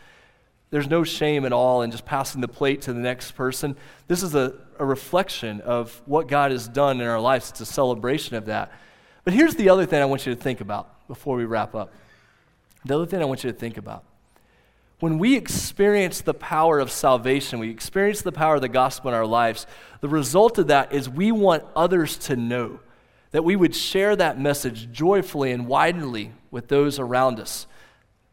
there's 0.71 0.89
no 0.89 1.05
shame 1.05 1.45
at 1.45 1.53
all 1.53 1.83
in 1.83 1.91
just 1.91 2.07
passing 2.07 2.41
the 2.41 2.49
plate 2.49 2.83
to 2.83 2.95
the 2.95 3.01
next 3.01 3.33
person. 3.33 3.77
This 4.07 4.23
is 4.23 4.35
a, 4.35 4.55
a 4.79 4.85
reflection 4.85 5.61
of 5.61 6.01
what 6.07 6.27
God 6.27 6.51
has 6.51 6.69
done 6.69 7.01
in 7.01 7.07
our 7.07 7.21
lives. 7.21 7.51
It's 7.51 7.61
a 7.61 7.67
celebration 7.67 8.35
of 8.37 8.47
that. 8.47 8.73
But 9.25 9.35
here's 9.35 9.55
the 9.55 9.69
other 9.69 9.85
thing 9.85 10.01
I 10.01 10.07
want 10.07 10.25
you 10.25 10.35
to 10.35 10.41
think 10.41 10.63
about 10.63 11.07
before 11.07 11.37
we 11.37 11.45
wrap 11.45 11.75
up. 11.75 11.93
The 12.85 12.95
other 12.95 13.07
thing 13.07 13.21
I 13.21 13.27
want 13.27 13.45
you 13.45 13.53
to 13.53 13.59
think 13.59 13.77
about. 13.77 14.05
When 15.01 15.19
we 15.19 15.37
experience 15.37 16.21
the 16.21 16.35
power 16.35 16.81
of 16.81 16.91
salvation, 16.91 17.61
we 17.61 17.71
experience 17.71 18.23
the 18.23 18.33
power 18.33 18.57
of 18.57 18.63
the 18.63 18.69
gospel 18.69 19.11
in 19.11 19.15
our 19.15 19.27
lives, 19.27 19.67
the 20.01 20.09
result 20.09 20.59
of 20.59 20.69
that 20.69 20.93
is 20.93 21.09
we 21.09 21.31
want 21.31 21.65
others 21.77 22.17
to 22.19 22.37
know 22.37 22.81
that 23.31 23.45
we 23.45 23.55
would 23.55 23.75
share 23.75 24.17
that 24.17 24.41
message 24.41 24.91
joyfully 24.91 25.53
and 25.53 25.67
widely 25.67 26.33
with 26.51 26.69
those 26.69 26.99
around 26.99 27.39
us. 27.39 27.67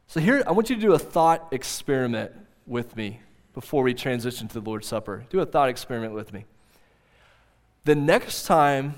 So, 0.08 0.20
here, 0.20 0.44
I 0.48 0.52
want 0.54 0.70
you 0.70 0.76
to 0.76 0.82
do 0.82 0.94
a 0.94 1.00
thought 1.00 1.48
experiment 1.52 2.32
with 2.66 2.96
me 2.96 3.20
before 3.54 3.84
we 3.84 3.94
transition 3.94 4.48
to 4.48 4.60
the 4.60 4.68
Lord's 4.68 4.88
Supper. 4.88 5.26
Do 5.30 5.40
a 5.42 5.46
thought 5.46 5.70
experiment 5.70 6.14
with 6.14 6.34
me. 6.34 6.46
The 7.84 7.96
next 7.96 8.46
time 8.46 8.96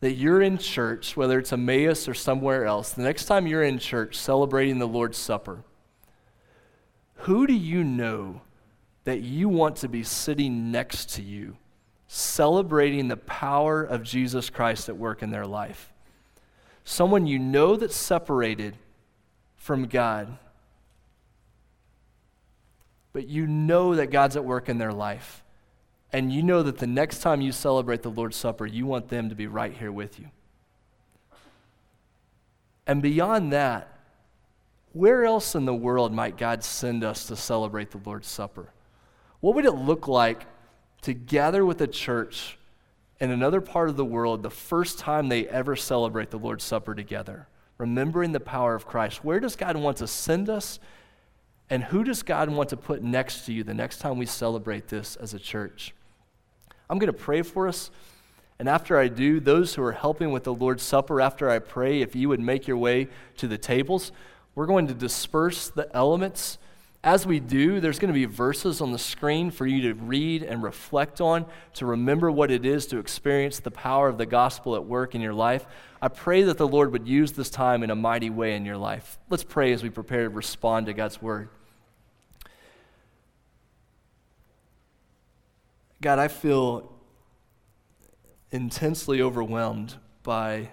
that 0.00 0.12
you're 0.12 0.40
in 0.40 0.56
church, 0.56 1.16
whether 1.16 1.38
it's 1.38 1.52
Emmaus 1.52 2.08
or 2.08 2.14
somewhere 2.14 2.64
else, 2.64 2.92
the 2.92 3.02
next 3.02 3.26
time 3.26 3.46
you're 3.46 3.62
in 3.62 3.78
church 3.78 4.16
celebrating 4.16 4.78
the 4.78 4.88
Lord's 4.88 5.18
Supper, 5.18 5.64
who 7.22 7.46
do 7.46 7.54
you 7.54 7.84
know 7.84 8.40
that 9.04 9.20
you 9.20 9.48
want 9.48 9.76
to 9.76 9.88
be 9.88 10.02
sitting 10.02 10.70
next 10.70 11.10
to 11.14 11.22
you, 11.22 11.56
celebrating 12.08 13.08
the 13.08 13.16
power 13.16 13.82
of 13.82 14.02
Jesus 14.02 14.50
Christ 14.50 14.88
at 14.88 14.96
work 14.96 15.22
in 15.22 15.30
their 15.30 15.46
life? 15.46 15.92
Someone 16.84 17.26
you 17.26 17.38
know 17.38 17.76
that's 17.76 17.96
separated 17.96 18.76
from 19.56 19.86
God, 19.86 20.38
but 23.12 23.28
you 23.28 23.46
know 23.46 23.94
that 23.94 24.10
God's 24.10 24.36
at 24.36 24.44
work 24.44 24.68
in 24.68 24.78
their 24.78 24.92
life. 24.92 25.42
And 26.12 26.32
you 26.32 26.42
know 26.42 26.62
that 26.62 26.78
the 26.78 26.86
next 26.86 27.20
time 27.20 27.40
you 27.40 27.52
celebrate 27.52 28.02
the 28.02 28.10
Lord's 28.10 28.36
Supper, 28.36 28.66
you 28.66 28.86
want 28.86 29.08
them 29.08 29.28
to 29.28 29.34
be 29.34 29.46
right 29.46 29.72
here 29.72 29.92
with 29.92 30.18
you. 30.18 30.26
And 32.86 33.00
beyond 33.00 33.52
that, 33.52 33.89
where 34.92 35.24
else 35.24 35.54
in 35.54 35.64
the 35.64 35.74
world 35.74 36.12
might 36.12 36.36
God 36.36 36.64
send 36.64 37.04
us 37.04 37.26
to 37.26 37.36
celebrate 37.36 37.90
the 37.90 38.00
Lord's 38.04 38.28
Supper? 38.28 38.72
What 39.40 39.54
would 39.54 39.64
it 39.64 39.72
look 39.72 40.08
like 40.08 40.46
to 41.02 41.14
gather 41.14 41.64
with 41.64 41.80
a 41.80 41.86
church 41.86 42.58
in 43.20 43.30
another 43.30 43.60
part 43.60 43.88
of 43.88 43.96
the 43.96 44.04
world 44.04 44.42
the 44.42 44.50
first 44.50 44.98
time 44.98 45.28
they 45.28 45.46
ever 45.48 45.76
celebrate 45.76 46.30
the 46.30 46.38
Lord's 46.38 46.64
Supper 46.64 46.94
together? 46.94 47.46
remembering 47.80 48.32
the 48.32 48.40
power 48.40 48.74
of 48.74 48.86
Christ. 48.86 49.24
Where 49.24 49.40
does 49.40 49.56
God 49.56 49.74
want 49.74 49.96
to 49.96 50.06
send 50.06 50.50
us? 50.50 50.78
And 51.70 51.82
who 51.82 52.04
does 52.04 52.22
God 52.22 52.50
want 52.50 52.68
to 52.68 52.76
put 52.76 53.02
next 53.02 53.46
to 53.46 53.52
you 53.52 53.64
the 53.64 53.74
next 53.74 53.98
time 53.98 54.18
we 54.18 54.26
celebrate 54.26 54.88
this 54.88 55.16
as 55.16 55.32
a 55.32 55.38
church? 55.38 55.94
I'm 56.90 56.98
going 56.98 57.12
to 57.12 57.18
pray 57.18 57.40
for 57.40 57.66
us. 57.66 57.90
And 58.58 58.68
after 58.68 58.98
I 58.98 59.08
do, 59.08 59.40
those 59.40 59.74
who 59.74 59.82
are 59.82 59.92
helping 59.92 60.30
with 60.30 60.44
the 60.44 60.52
Lord's 60.52 60.82
Supper, 60.82 61.22
after 61.22 61.48
I 61.48 61.58
pray, 61.58 62.02
if 62.02 62.14
you 62.14 62.28
would 62.28 62.40
make 62.40 62.68
your 62.68 62.76
way 62.76 63.08
to 63.38 63.48
the 63.48 63.56
tables, 63.56 64.12
we're 64.54 64.66
going 64.66 64.88
to 64.88 64.94
disperse 64.94 65.68
the 65.68 65.94
elements 65.94 66.58
as 67.02 67.26
we 67.26 67.40
do, 67.40 67.80
there's 67.80 67.98
going 67.98 68.12
to 68.12 68.18
be 68.18 68.26
verses 68.26 68.82
on 68.82 68.92
the 68.92 68.98
screen 68.98 69.50
for 69.50 69.66
you 69.66 69.80
to 69.88 69.94
read 69.94 70.42
and 70.42 70.62
reflect 70.62 71.22
on, 71.22 71.46
to 71.74 71.86
remember 71.86 72.30
what 72.30 72.50
it 72.50 72.66
is 72.66 72.86
to 72.88 72.98
experience 72.98 73.58
the 73.58 73.70
power 73.70 74.08
of 74.08 74.18
the 74.18 74.26
gospel 74.26 74.76
at 74.76 74.84
work 74.84 75.14
in 75.14 75.22
your 75.22 75.32
life. 75.32 75.64
I 76.02 76.08
pray 76.08 76.42
that 76.42 76.58
the 76.58 76.68
Lord 76.68 76.92
would 76.92 77.08
use 77.08 77.32
this 77.32 77.48
time 77.48 77.82
in 77.82 77.90
a 77.90 77.94
mighty 77.94 78.28
way 78.28 78.54
in 78.54 78.66
your 78.66 78.76
life. 78.76 79.18
Let's 79.30 79.44
pray 79.44 79.72
as 79.72 79.82
we 79.82 79.88
prepare 79.88 80.24
to 80.24 80.28
respond 80.28 80.86
to 80.86 80.92
God's 80.92 81.22
word. 81.22 81.48
God, 86.02 86.18
I 86.18 86.28
feel 86.28 86.92
intensely 88.50 89.22
overwhelmed 89.22 89.96
by 90.22 90.68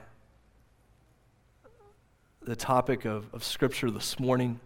the 2.48 2.56
topic 2.56 3.04
of, 3.04 3.28
of 3.34 3.44
Scripture 3.44 3.92
this 3.92 4.22
morning 4.22 4.58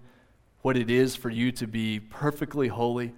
what 0.62 0.78
it 0.78 0.92
is 0.92 1.16
for 1.16 1.32
you 1.32 1.52
to 1.52 1.66
be 1.66 2.00
perfectly 2.00 2.68
holy, 2.68 3.12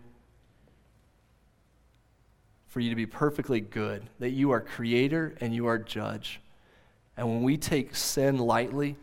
for 2.67 2.79
you 2.79 2.89
to 2.89 2.95
be 2.95 3.05
perfectly 3.05 3.59
good, 3.59 4.03
that 4.19 4.29
you 4.29 4.51
are 4.51 4.61
creator 4.61 5.35
and 5.41 5.53
you 5.53 5.67
are 5.67 5.77
judge. 5.77 6.39
And 7.17 7.27
when 7.27 7.43
we 7.43 7.57
take 7.57 7.93
sin 7.93 8.37
lightly, 8.37 8.95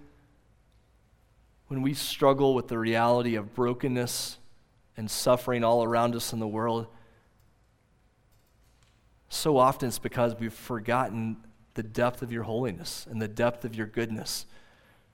when 1.69 1.83
we 1.83 1.93
struggle 1.93 2.55
with 2.55 2.69
the 2.69 2.79
reality 2.79 3.35
of 3.35 3.55
brokenness 3.55 4.39
and 4.97 5.11
suffering 5.11 5.63
all 5.63 5.85
around 5.85 6.17
us 6.17 6.33
in 6.33 6.39
the 6.39 6.49
world, 6.49 6.87
so 9.29 9.59
often 9.59 9.89
it's 9.89 9.99
because 9.99 10.35
we've 10.41 10.55
forgotten 10.55 11.37
the 11.75 11.83
depth 11.83 12.23
of 12.23 12.33
your 12.33 12.45
holiness 12.45 13.07
and 13.11 13.21
the 13.21 13.29
depth 13.29 13.67
of 13.67 13.75
your 13.75 13.87
goodness. 13.87 14.47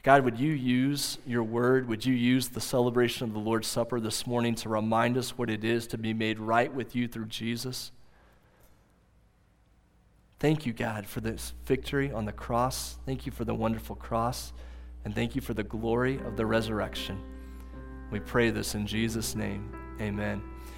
God, 0.02 0.24
would 0.24 0.38
you 0.38 0.52
use 0.52 1.18
your 1.26 1.42
word? 1.42 1.88
Would 1.88 2.04
you 2.04 2.14
use 2.14 2.48
the 2.48 2.60
celebration 2.60 3.26
of 3.26 3.32
the 3.32 3.40
Lord's 3.40 3.66
Supper 3.66 3.98
this 3.98 4.26
morning 4.26 4.54
to 4.56 4.68
remind 4.68 5.18
us 5.18 5.36
what 5.36 5.50
it 5.50 5.64
is 5.64 5.86
to 5.88 5.98
be 5.98 6.14
made 6.14 6.38
right 6.38 6.72
with 6.72 6.94
you 6.94 7.08
through 7.08 7.26
Jesus? 7.26 7.90
Thank 10.38 10.66
you, 10.66 10.72
God, 10.72 11.06
for 11.06 11.20
this 11.20 11.54
victory 11.64 12.12
on 12.12 12.24
the 12.24 12.32
cross. 12.32 12.98
Thank 13.06 13.26
you 13.26 13.32
for 13.32 13.44
the 13.44 13.54
wonderful 13.54 13.96
cross. 13.96 14.52
And 15.04 15.14
thank 15.14 15.34
you 15.34 15.40
for 15.40 15.54
the 15.54 15.62
glory 15.62 16.18
of 16.26 16.36
the 16.36 16.46
resurrection. 16.46 17.20
We 18.10 18.20
pray 18.20 18.50
this 18.50 18.74
in 18.74 18.86
Jesus' 18.86 19.34
name. 19.34 19.72
Amen. 20.00 20.55